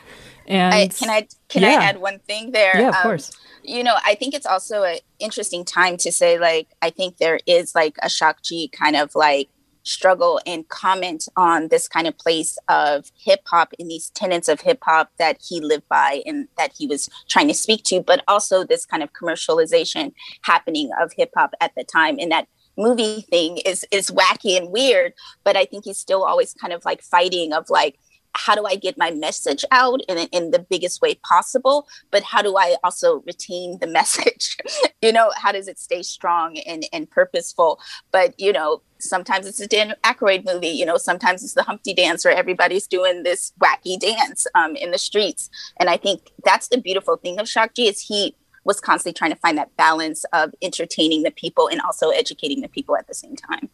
And 0.47 0.73
I, 0.73 0.87
can 0.87 1.09
I 1.09 1.27
can 1.49 1.63
yeah. 1.63 1.71
I 1.71 1.83
add 1.83 1.97
one 1.99 2.19
thing 2.19 2.51
there? 2.51 2.79
Yeah, 2.79 2.87
of 2.87 2.95
um, 2.95 3.01
course. 3.01 3.37
You 3.63 3.83
know, 3.83 3.97
I 4.05 4.15
think 4.15 4.33
it's 4.33 4.45
also 4.45 4.83
an 4.83 4.99
interesting 5.19 5.65
time 5.65 5.97
to 5.97 6.11
say 6.13 6.39
like 6.39 6.69
I 6.81 6.89
think 6.89 7.17
there 7.17 7.41
is 7.45 7.75
like 7.75 7.97
a 8.01 8.07
Shock 8.07 8.43
G 8.43 8.69
kind 8.69 8.95
of 8.95 9.13
like 9.13 9.49
struggle 9.83 10.39
and 10.45 10.67
comment 10.69 11.27
on 11.35 11.67
this 11.67 11.89
kind 11.89 12.07
of 12.07 12.17
place 12.17 12.57
of 12.69 13.11
hip 13.17 13.41
hop 13.45 13.73
and 13.77 13.91
these 13.91 14.09
tenets 14.11 14.47
of 14.47 14.61
hip 14.61 14.79
hop 14.83 15.11
that 15.19 15.37
he 15.45 15.59
lived 15.59 15.87
by 15.89 16.21
and 16.25 16.47
that 16.57 16.71
he 16.77 16.87
was 16.87 17.09
trying 17.27 17.49
to 17.49 17.53
speak 17.53 17.83
to, 17.83 17.99
but 17.99 18.23
also 18.29 18.63
this 18.63 18.85
kind 18.85 19.03
of 19.03 19.11
commercialization 19.11 20.13
happening 20.43 20.89
of 21.01 21.11
hip 21.17 21.31
hop 21.35 21.53
at 21.59 21.75
the 21.75 21.83
time. 21.83 22.17
And 22.19 22.31
that 22.31 22.47
movie 22.77 23.21
thing 23.21 23.57
is 23.57 23.85
is 23.91 24.11
wacky 24.11 24.57
and 24.57 24.69
weird, 24.71 25.13
but 25.43 25.57
I 25.57 25.65
think 25.65 25.85
he's 25.85 25.97
still 25.97 26.23
always 26.23 26.53
kind 26.53 26.73
of 26.73 26.85
like 26.85 27.01
fighting 27.01 27.53
of 27.53 27.69
like 27.69 27.97
how 28.37 28.55
do 28.55 28.65
I 28.65 28.75
get 28.75 28.97
my 28.97 29.11
message 29.11 29.65
out 29.71 30.01
in, 30.07 30.17
in 30.31 30.51
the 30.51 30.59
biggest 30.59 31.01
way 31.01 31.15
possible? 31.15 31.87
But 32.11 32.23
how 32.23 32.41
do 32.41 32.55
I 32.55 32.77
also 32.83 33.23
retain 33.25 33.79
the 33.79 33.87
message? 33.97 34.57
you 35.01 35.11
know, 35.11 35.31
how 35.35 35.51
does 35.51 35.67
it 35.67 35.79
stay 35.79 36.03
strong 36.03 36.57
and, 36.59 36.85
and 36.93 37.09
purposeful? 37.09 37.79
But, 38.11 38.39
you 38.39 38.53
know, 38.53 38.81
sometimes 38.99 39.47
it's 39.47 39.59
a 39.59 39.67
Dan 39.67 39.95
Aykroyd 40.03 40.45
movie, 40.45 40.69
you 40.69 40.85
know, 40.85 40.97
sometimes 40.97 41.43
it's 41.43 41.55
the 41.55 41.63
Humpty 41.63 41.93
Dance 41.93 42.23
where 42.23 42.35
everybody's 42.35 42.87
doing 42.87 43.23
this 43.23 43.53
wacky 43.59 43.99
dance 43.99 44.47
um, 44.55 44.75
in 44.75 44.91
the 44.91 44.97
streets. 44.97 45.49
And 45.79 45.89
I 45.89 45.97
think 45.97 46.31
that's 46.43 46.67
the 46.67 46.79
beautiful 46.79 47.17
thing 47.17 47.39
of 47.39 47.47
G 47.73 47.87
is 47.87 48.01
he 48.01 48.35
was 48.67 48.80
constantly 48.80 49.17
trying 49.17 49.32
to 49.32 49.38
find 49.38 49.58
that 49.58 49.75
balance 49.77 50.25
of 50.34 50.53
entertaining 50.62 51.23
the 51.23 51.32
people 51.32 51.67
and 51.67 51.82
also 51.82 52.10
educating 52.10 52.62
the 52.62 52.67
people 52.67 52.95
at 52.95 53.08
the 53.08 53.15
same 53.15 53.36
time. 53.36 53.69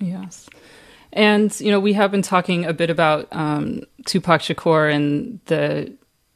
Yes. 0.00 0.48
And, 1.12 1.58
you 1.60 1.70
know, 1.70 1.78
we 1.78 1.92
have 1.92 2.10
been 2.10 2.22
talking 2.22 2.64
a 2.64 2.72
bit 2.72 2.90
about 2.90 3.28
um, 3.30 3.82
Tupac 4.06 4.40
Shakur 4.40 4.92
and 4.92 5.38
the 5.46 5.92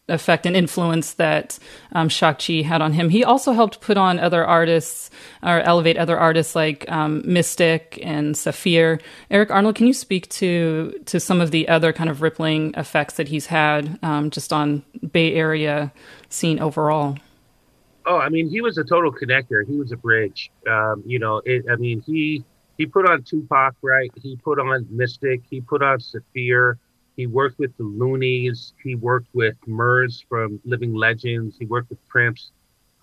effect 0.08 0.46
and 0.46 0.56
influence 0.56 1.14
that 1.14 1.58
um, 1.92 2.08
G 2.08 2.62
had 2.62 2.82
on 2.82 2.92
him. 2.92 3.08
He 3.08 3.24
also 3.24 3.52
helped 3.52 3.80
put 3.80 3.96
on 3.96 4.18
other 4.18 4.44
artists 4.44 5.10
or 5.42 5.60
elevate 5.60 5.96
other 5.96 6.18
artists 6.18 6.54
like 6.54 6.90
um, 6.90 7.22
Mystic 7.24 7.98
and 8.02 8.36
Saafir. 8.36 9.00
Eric 9.30 9.50
Arnold, 9.50 9.76
can 9.76 9.86
you 9.86 9.94
speak 9.94 10.28
to 10.30 10.92
to 11.06 11.20
some 11.20 11.40
of 11.40 11.50
the 11.50 11.68
other 11.68 11.92
kind 11.92 12.10
of 12.10 12.20
rippling 12.20 12.74
effects 12.76 13.14
that 13.14 13.28
he's 13.28 13.46
had 13.46 13.98
um, 14.02 14.30
just 14.30 14.52
on 14.52 14.82
Bay 15.12 15.34
Area 15.34 15.92
scene 16.28 16.58
overall? 16.58 17.16
Oh, 18.04 18.18
I 18.18 18.28
mean, 18.28 18.48
he 18.48 18.60
was 18.60 18.78
a 18.78 18.84
total 18.84 19.12
connector. 19.12 19.66
He 19.66 19.76
was 19.76 19.92
a 19.92 19.96
bridge. 19.96 20.50
Um, 20.68 21.02
you 21.06 21.18
know, 21.18 21.40
it, 21.44 21.64
I 21.70 21.76
mean, 21.76 22.02
he 22.04 22.44
he 22.78 22.86
put 22.86 23.08
on 23.08 23.22
Tupac, 23.22 23.74
right? 23.82 24.10
He 24.20 24.36
put 24.36 24.58
on 24.58 24.86
Mystic. 24.90 25.42
He 25.48 25.60
put 25.60 25.82
on 25.82 26.00
Saafir. 26.00 26.78
He 27.16 27.26
worked 27.26 27.58
with 27.58 27.76
the 27.76 27.84
Luniz. 27.84 28.72
He 28.82 28.94
worked 28.94 29.28
with 29.34 29.54
Murs 29.66 30.24
from 30.28 30.60
Living 30.64 30.94
Legends. 30.94 31.56
He 31.58 31.66
worked 31.66 31.90
with 31.90 32.08
Prince. 32.08 32.50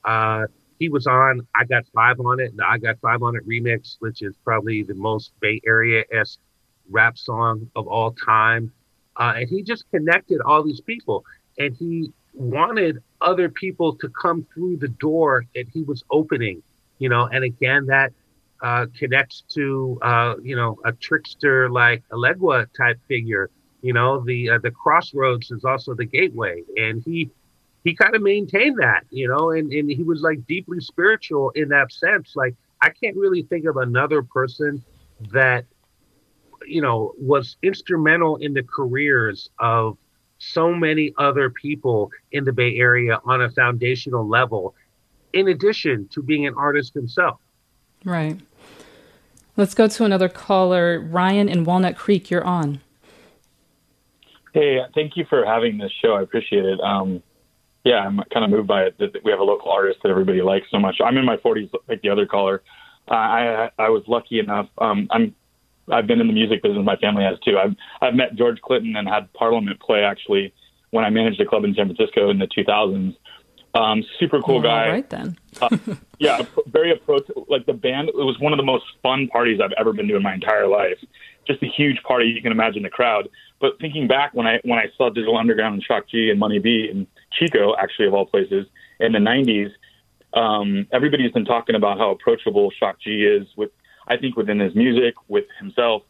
Uh, 0.03 0.47
he 0.79 0.89
was 0.89 1.07
on 1.07 1.47
I 1.55 1.65
Got 1.65 1.85
Five 1.93 2.19
on 2.19 2.39
It, 2.39 2.55
the 2.57 2.65
I 2.65 2.77
Got 2.77 2.99
Five 2.99 3.21
on 3.21 3.35
It 3.35 3.47
remix, 3.47 3.97
which 3.99 4.21
is 4.21 4.35
probably 4.43 4.83
the 4.83 4.95
most 4.95 5.31
Bay 5.39 5.61
Area 5.65 6.03
esque 6.11 6.39
rap 6.89 7.17
song 7.17 7.69
of 7.75 7.87
all 7.87 8.11
time. 8.11 8.71
Uh, 9.15 9.33
and 9.37 9.49
he 9.49 9.61
just 9.61 9.89
connected 9.91 10.39
all 10.41 10.63
these 10.63 10.81
people. 10.81 11.23
And 11.57 11.75
he 11.75 12.11
wanted 12.33 13.01
other 13.21 13.49
people 13.49 13.95
to 13.95 14.09
come 14.09 14.45
through 14.53 14.77
the 14.77 14.87
door 14.87 15.45
that 15.55 15.67
he 15.73 15.83
was 15.83 16.03
opening, 16.09 16.61
you 16.99 17.09
know. 17.09 17.27
And 17.31 17.43
again, 17.43 17.85
that 17.87 18.13
uh, 18.61 18.87
connects 18.97 19.43
to 19.49 19.99
uh, 20.01 20.35
you 20.41 20.55
know 20.55 20.77
a 20.85 20.91
trickster 20.93 21.69
like 21.69 22.03
Elegua 22.11 22.67
type 22.77 22.99
figure. 23.07 23.49
You 23.81 23.93
know, 23.93 24.19
the 24.23 24.51
uh, 24.51 24.57
the 24.59 24.71
crossroads 24.71 25.51
is 25.51 25.63
also 25.63 25.93
the 25.93 26.05
gateway, 26.05 26.63
and 26.77 27.01
he 27.03 27.29
he 27.83 27.95
kind 27.95 28.15
of 28.15 28.21
maintained 28.21 28.77
that, 28.79 29.05
you 29.09 29.27
know, 29.27 29.51
and 29.51 29.71
and 29.71 29.89
he 29.89 30.03
was 30.03 30.21
like 30.21 30.45
deeply 30.47 30.79
spiritual 30.81 31.51
in 31.51 31.69
that 31.69 31.91
sense. 31.91 32.33
Like 32.35 32.55
I 32.81 32.89
can't 32.89 33.15
really 33.15 33.43
think 33.43 33.65
of 33.65 33.77
another 33.77 34.21
person 34.21 34.83
that 35.31 35.65
you 36.65 36.81
know 36.81 37.13
was 37.17 37.57
instrumental 37.63 38.35
in 38.37 38.53
the 38.53 38.63
careers 38.63 39.49
of 39.59 39.97
so 40.39 40.73
many 40.73 41.13
other 41.17 41.49
people 41.49 42.11
in 42.31 42.45
the 42.45 42.53
Bay 42.53 42.77
Area 42.77 43.19
on 43.25 43.41
a 43.41 43.51
foundational 43.51 44.27
level, 44.27 44.73
in 45.33 45.47
addition 45.49 46.07
to 46.13 46.23
being 46.23 46.47
an 46.47 46.55
artist 46.55 46.93
himself. 46.93 47.39
Right. 48.03 48.39
Let's 49.57 49.73
go 49.73 49.87
to 49.87 50.05
another 50.05 50.29
caller. 50.29 51.01
Ryan 51.01 51.49
in 51.49 51.65
Walnut 51.65 51.97
Creek, 51.97 52.31
you're 52.31 52.43
on. 52.43 52.79
Hey, 54.53 54.79
thank 54.95 55.15
you 55.15 55.25
for 55.29 55.45
having 55.45 55.77
this 55.77 55.91
show. 56.01 56.13
I 56.13 56.21
appreciate 56.21 56.65
it. 56.65 56.79
Um, 56.79 57.21
yeah, 57.83 57.99
I'm 57.99 58.21
kind 58.33 58.43
of 58.45 58.49
moved 58.49 58.67
by 58.67 58.83
it 58.83 58.97
that 58.99 59.23
we 59.23 59.31
have 59.31 59.39
a 59.39 59.43
local 59.43 59.71
artist 59.71 59.99
that 60.03 60.09
everybody 60.09 60.41
likes 60.41 60.67
so 60.71 60.79
much. 60.79 60.99
I'm 61.03 61.17
in 61.17 61.25
my 61.25 61.37
40s, 61.37 61.69
like 61.87 62.01
the 62.01 62.09
other 62.09 62.25
caller. 62.25 62.63
Uh, 63.09 63.13
I 63.13 63.71
I 63.77 63.89
was 63.89 64.03
lucky 64.07 64.39
enough. 64.39 64.67
Um, 64.77 65.07
I'm 65.11 65.35
I've 65.91 66.07
been 66.07 66.21
in 66.21 66.27
the 66.27 66.33
music 66.33 66.61
business. 66.61 66.83
My 66.85 66.95
family 66.97 67.23
has 67.23 67.39
too. 67.39 67.57
I've 67.57 67.75
I've 68.01 68.15
met 68.15 68.35
George 68.35 68.61
Clinton 68.61 68.95
and 68.95 69.07
had 69.07 69.31
Parliament 69.33 69.79
play 69.79 70.03
actually 70.03 70.53
when 70.91 71.05
I 71.05 71.09
managed 71.09 71.39
a 71.41 71.45
club 71.45 71.63
in 71.63 71.73
San 71.75 71.85
Francisco 71.93 72.29
in 72.29 72.39
the 72.39 72.47
2000s. 72.47 73.15
Um, 73.75 74.03
super 74.19 74.41
cool 74.41 74.61
guy. 74.61 74.85
All 74.85 74.91
right 74.91 75.09
then. 75.09 75.37
uh, 75.61 75.69
yeah, 76.17 76.41
very 76.67 76.91
approach. 76.91 77.23
Like 77.47 77.65
the 77.65 77.73
band, 77.73 78.09
it 78.09 78.15
was 78.15 78.39
one 78.39 78.51
of 78.51 78.57
the 78.57 78.63
most 78.63 78.85
fun 79.03 79.27
parties 79.27 79.59
I've 79.63 79.73
ever 79.77 79.93
been 79.93 80.07
to 80.07 80.15
in 80.15 80.23
my 80.23 80.33
entire 80.33 80.67
life. 80.67 80.97
Just 81.45 81.61
a 81.61 81.67
huge 81.67 82.01
party. 82.03 82.27
You 82.27 82.41
can 82.41 82.51
imagine 82.51 82.83
the 82.83 82.89
crowd. 82.89 83.29
But 83.61 83.73
thinking 83.79 84.07
back 84.07 84.33
when 84.33 84.47
I 84.47 84.59
when 84.63 84.79
I 84.79 84.85
saw 84.97 85.09
Digital 85.09 85.37
Underground 85.37 85.75
and 85.75 85.83
Shock 85.83 86.09
G 86.09 86.29
and 86.29 86.39
Money 86.39 86.59
B 86.59 86.87
and 86.89 87.05
Chico, 87.37 87.75
actually 87.77 88.07
of 88.07 88.13
all 88.13 88.25
places, 88.25 88.65
in 88.99 89.11
the 89.11 89.19
90s, 89.19 89.71
um, 90.33 90.87
everybody's 90.91 91.31
been 91.31 91.45
talking 91.45 91.75
about 91.75 91.97
how 91.97 92.11
approachable 92.11 92.71
Shock 92.71 93.01
G 93.01 93.23
is 93.23 93.47
with 93.55 93.71
I 94.09 94.17
think 94.17 94.35
within 94.35 94.59
his 94.59 94.75
music, 94.75 95.15
with 95.27 95.45
himself. 95.59 96.03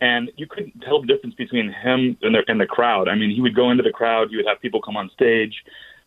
And 0.00 0.30
you 0.36 0.46
couldn't 0.46 0.82
tell 0.82 1.00
the 1.00 1.06
difference 1.06 1.34
between 1.34 1.72
him 1.72 2.18
and 2.20 2.34
the, 2.34 2.42
and 2.48 2.60
the 2.60 2.66
crowd. 2.66 3.08
I 3.08 3.14
mean, 3.14 3.30
he 3.34 3.40
would 3.40 3.56
go 3.56 3.70
into 3.70 3.82
the 3.82 3.90
crowd, 3.90 4.30
you 4.30 4.36
would 4.36 4.46
have 4.46 4.60
people 4.60 4.82
come 4.82 4.96
on 4.96 5.10
stage. 5.14 5.54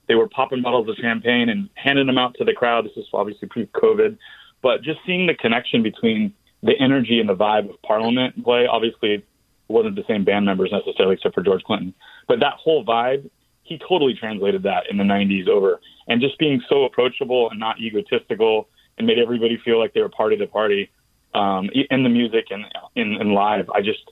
They 0.08 0.16
were 0.16 0.30
popping 0.30 0.62
bottles 0.62 0.88
of 0.90 0.96
champagne 1.02 1.50
and 1.50 1.70
handing 1.74 2.08
them 2.08 2.18
out 2.18 2.36
to 2.38 2.46
the 2.46 2.54
crowd. 2.54 2.86
This 2.86 2.98
is 2.98 3.06
obviously 3.14 3.48
pre 3.48 3.66
COVID. 3.68 4.18
But 4.62 4.84
just 4.84 5.00
seeing 5.06 5.26
the 5.28 5.34
connection 5.34 5.82
between 5.82 6.34
the 6.62 6.74
energy 6.80 7.20
and 7.20 7.30
the 7.30 7.36
vibe 7.36 7.70
of 7.70 7.82
Parliament 7.82 8.44
play, 8.44 8.68
obviously, 8.68 9.24
wasn't 9.70 9.96
the 9.96 10.04
same 10.08 10.26
band 10.26 10.46
members 10.46 10.72
necessarily, 10.72 11.16
except 11.16 11.36
for 11.36 11.44
George 11.44 11.64
Clinton. 11.64 11.94
But 12.28 12.40
that 12.42 12.54
whole 12.54 12.84
vibe, 12.84 13.30
he 13.64 13.80
totally 13.88 14.14
translated 14.14 14.64
that 14.64 14.84
in 14.90 14.98
the 14.98 15.04
90s 15.04 15.48
over. 15.48 15.80
And 16.08 16.22
just 16.22 16.38
being 16.40 16.62
so 16.68 16.86
approachable 16.86 17.50
and 17.50 17.60
not 17.60 17.80
egotistical 17.80 18.68
and 18.98 19.08
made 19.08 19.20
everybody 19.20 19.58
feel 19.64 19.80
like 19.80 19.94
they 19.94 20.02
were 20.02 20.10
part 20.10 20.34
of 20.34 20.40
the 20.40 20.48
party 20.48 20.90
um, 21.34 21.70
in 21.90 22.04
the 22.04 22.10
music 22.10 22.46
and 22.50 22.66
in, 22.96 23.14
in 23.22 23.34
live. 23.34 23.70
I 23.70 23.82
just 23.82 24.12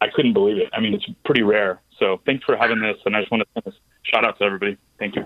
I 0.00 0.08
couldn't 0.08 0.32
believe 0.32 0.58
it. 0.58 0.68
I 0.72 0.80
mean, 0.80 0.94
it's 0.94 1.06
pretty 1.24 1.42
rare. 1.42 1.80
So 1.98 2.20
thanks 2.24 2.44
for 2.44 2.56
having 2.56 2.80
this, 2.80 2.96
and 3.04 3.16
I 3.16 3.20
just 3.20 3.32
want 3.32 3.42
to 3.42 3.48
send 3.54 3.74
a 3.74 3.78
shout 4.04 4.24
out 4.24 4.38
to 4.38 4.44
everybody. 4.44 4.76
Thank 4.98 5.16
you. 5.16 5.24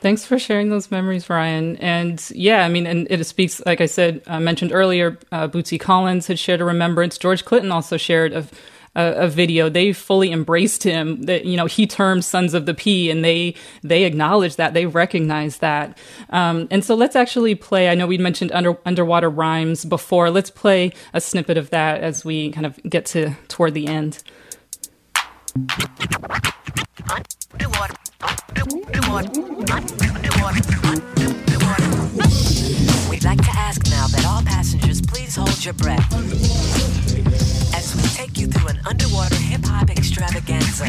Thanks 0.00 0.24
for 0.24 0.38
sharing 0.38 0.70
those 0.70 0.90
memories, 0.90 1.28
Ryan. 1.28 1.76
And 1.76 2.24
yeah, 2.34 2.64
I 2.64 2.68
mean, 2.68 2.86
and 2.86 3.06
it 3.10 3.22
speaks, 3.24 3.60
like 3.66 3.82
I 3.82 3.86
said, 3.86 4.22
uh, 4.26 4.40
mentioned 4.40 4.72
earlier, 4.72 5.18
uh, 5.30 5.46
Bootsy 5.46 5.78
Collins 5.78 6.26
had 6.26 6.38
shared 6.38 6.60
a 6.62 6.64
remembrance. 6.64 7.18
George 7.18 7.44
Clinton 7.44 7.70
also 7.70 7.98
shared 7.98 8.32
of 8.32 8.50
a, 8.94 9.12
a, 9.24 9.28
video. 9.28 9.68
They 9.68 9.92
fully 9.92 10.32
embraced 10.32 10.82
him. 10.82 11.22
That 11.22 11.44
you 11.44 11.56
know 11.56 11.66
he 11.66 11.86
termed 11.86 12.24
"Sons 12.24 12.54
of 12.54 12.66
the 12.66 12.74
P," 12.74 13.10
and 13.10 13.24
they 13.24 13.54
they 13.82 14.04
acknowledge 14.04 14.56
that 14.56 14.74
they 14.74 14.86
recognize 14.86 15.58
that. 15.58 15.96
Um, 16.30 16.66
and 16.70 16.84
so 16.84 16.94
let's 16.94 17.16
actually 17.16 17.54
play. 17.54 17.88
I 17.88 17.94
know 17.94 18.06
we 18.06 18.18
mentioned 18.18 18.52
under, 18.52 18.76
underwater 18.84 19.30
rhymes 19.30 19.84
before. 19.84 20.30
Let's 20.30 20.50
play 20.50 20.92
a 21.14 21.20
snippet 21.20 21.56
of 21.56 21.70
that 21.70 22.00
as 22.00 22.24
we 22.24 22.50
kind 22.50 22.66
of 22.66 22.80
get 22.82 23.06
to 23.06 23.34
toward 23.48 23.74
the 23.74 23.86
end. 23.86 24.22
We'd 33.10 33.24
like 33.24 33.42
to 33.42 33.50
ask 33.50 33.90
now 33.90 34.06
that 34.06 34.24
all 34.28 34.42
passengers 34.42 35.00
please 35.02 35.36
hold 35.36 35.64
your 35.64 35.74
breath 35.74 37.29
as 37.80 37.96
we 37.96 38.02
take 38.10 38.36
you 38.36 38.46
through 38.46 38.68
an 38.68 38.78
underwater 38.86 39.36
hip 39.36 39.62
hop 39.64 39.88
extravaganza. 39.88 40.84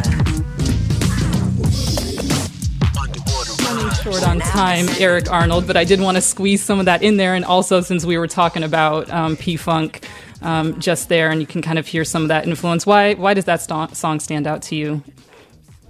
Running 3.64 3.94
short 3.94 4.28
on 4.28 4.40
time, 4.40 4.88
Eric 5.00 5.32
Arnold, 5.32 5.68
but 5.68 5.78
I 5.78 5.86
did 5.86 6.02
want 6.02 6.18
to 6.18 6.22
squeeze 6.22 6.62
some 6.62 6.80
of 6.80 6.86
that 6.86 7.02
in 7.02 7.16
there. 7.16 7.34
And 7.34 7.46
also, 7.46 7.80
since 7.80 8.04
we 8.04 8.18
were 8.18 8.28
talking 8.28 8.64
about 8.64 9.10
um, 9.10 9.38
P 9.38 9.56
Funk 9.56 10.06
um, 10.42 10.78
just 10.82 11.08
there, 11.08 11.30
and 11.30 11.40
you 11.40 11.48
can 11.48 11.62
kind 11.62 11.80
of 11.80 11.88
hear 11.88 12.04
some 12.04 12.24
of 12.24 12.28
that 12.28 12.46
influence, 12.46 12.86
why 12.86 13.14
why 13.14 13.34
does 13.34 13.46
that 13.46 13.62
st- 13.62 13.96
song 13.96 14.20
stand 14.20 14.46
out 14.46 14.62
to 14.64 14.76
you? 14.76 15.02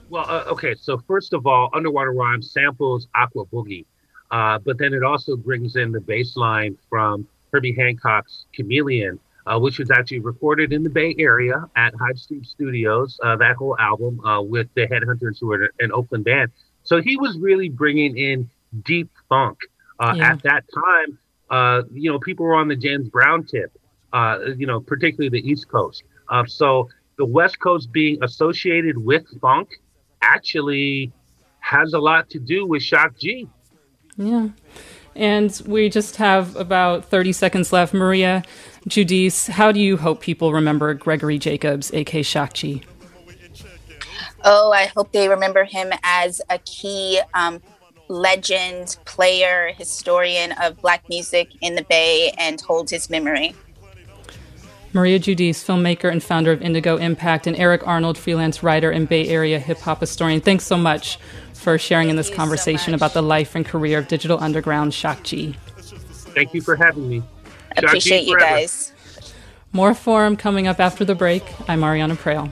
Well, 0.09 0.25
uh, 0.29 0.51
okay, 0.51 0.75
so 0.75 0.99
first 1.07 1.33
of 1.33 1.47
all, 1.47 1.71
Underwater 1.73 2.13
Rhyme 2.13 2.43
samples 2.43 3.07
Aqua 3.15 3.45
Boogie, 3.45 3.85
uh, 4.29 4.59
but 4.59 4.77
then 4.77 4.93
it 4.93 5.03
also 5.03 5.35
brings 5.35 5.75
in 5.77 5.91
the 5.91 6.01
bass 6.01 6.37
line 6.37 6.77
from 6.89 7.27
Herbie 7.51 7.73
Hancock's 7.73 8.45
Chameleon 8.53 9.19
uh, 9.45 9.59
which 9.59 9.79
was 9.79 9.89
actually 9.91 10.19
recorded 10.19 10.73
in 10.73 10.83
the 10.83 10.89
Bay 10.89 11.15
Area 11.17 11.65
at 11.75 11.93
Hive 11.95 12.17
Street 12.17 12.45
Studios. 12.45 13.19
Uh, 13.23 13.35
that 13.37 13.55
whole 13.55 13.77
album 13.79 14.19
uh, 14.25 14.41
with 14.41 14.67
the 14.75 14.87
Headhunters, 14.87 15.39
who 15.39 15.47
were 15.47 15.71
an 15.79 15.91
Oakland 15.91 16.25
band. 16.25 16.51
So 16.83 17.01
he 17.01 17.17
was 17.17 17.37
really 17.37 17.69
bringing 17.69 18.17
in 18.17 18.49
deep 18.83 19.09
funk. 19.29 19.57
Uh, 19.99 20.13
yeah. 20.15 20.31
At 20.31 20.43
that 20.43 20.63
time, 20.73 21.19
uh, 21.49 21.83
you 21.93 22.11
know, 22.11 22.19
people 22.19 22.45
were 22.45 22.55
on 22.55 22.67
the 22.67 22.75
James 22.75 23.09
Brown 23.09 23.45
tip. 23.45 23.71
uh, 24.13 24.39
you 24.57 24.67
know, 24.67 24.79
particularly 24.79 25.29
the 25.29 25.47
East 25.47 25.67
Coast. 25.67 26.03
Uh, 26.29 26.45
so 26.45 26.89
the 27.17 27.25
West 27.25 27.59
Coast 27.59 27.91
being 27.91 28.23
associated 28.23 28.97
with 28.97 29.23
funk 29.39 29.69
actually 30.21 31.11
has 31.59 31.93
a 31.93 31.99
lot 31.99 32.29
to 32.31 32.39
do 32.39 32.65
with 32.65 32.81
Shock 32.83 33.17
G. 33.19 33.47
Yeah. 34.17 34.49
And 35.15 35.61
we 35.65 35.89
just 35.89 36.15
have 36.17 36.55
about 36.55 37.05
30 37.05 37.33
seconds 37.33 37.73
left. 37.73 37.93
Maria, 37.93 38.43
Judice, 38.87 39.47
how 39.47 39.71
do 39.71 39.79
you 39.79 39.97
hope 39.97 40.21
people 40.21 40.53
remember 40.53 40.93
Gregory 40.93 41.37
Jacobs, 41.37 41.93
aka 41.93 42.23
Shock 42.23 42.57
Oh, 44.43 44.71
I 44.71 44.85
hope 44.85 45.11
they 45.11 45.29
remember 45.29 45.65
him 45.65 45.91
as 46.03 46.41
a 46.49 46.57
key 46.59 47.21
um, 47.33 47.61
legend, 48.07 48.97
player, 49.05 49.71
historian 49.77 50.53
of 50.53 50.81
Black 50.81 51.07
music 51.09 51.49
in 51.61 51.75
the 51.75 51.83
Bay 51.83 52.33
and 52.37 52.59
hold 52.59 52.89
his 52.89 53.09
memory. 53.09 53.55
Maria 54.93 55.19
Judice, 55.19 55.63
filmmaker 55.63 56.11
and 56.11 56.21
founder 56.21 56.51
of 56.51 56.61
Indigo 56.61 56.97
Impact, 56.97 57.47
and 57.47 57.57
Eric 57.57 57.87
Arnold, 57.87 58.17
freelance 58.17 58.61
writer 58.61 58.91
and 58.91 59.07
Bay 59.07 59.27
Area 59.27 59.59
hip 59.59 59.79
hop 59.79 59.99
historian. 59.99 60.41
Thanks 60.41 60.65
so 60.65 60.77
much 60.77 61.17
for 61.53 61.77
sharing 61.77 62.09
in 62.09 62.15
this 62.15 62.29
conversation 62.29 62.91
so 62.91 62.95
about 62.95 63.13
the 63.13 63.21
life 63.21 63.55
and 63.55 63.65
career 63.65 63.99
of 63.99 64.07
Digital 64.07 64.39
Underground 64.39 64.93
Shock 64.93 65.23
G. 65.23 65.55
Thank 66.33 66.53
you 66.53 66.61
for 66.61 66.75
having 66.75 67.07
me. 67.07 67.23
I 67.77 67.81
appreciate 67.81 68.25
you 68.25 68.37
guys. 68.37 68.91
More 69.71 69.93
forum 69.93 70.35
coming 70.35 70.67
up 70.67 70.79
after 70.79 71.05
the 71.05 71.15
break. 71.15 71.43
I'm 71.69 71.81
Arianna 71.81 72.17
Proehl. 72.17 72.51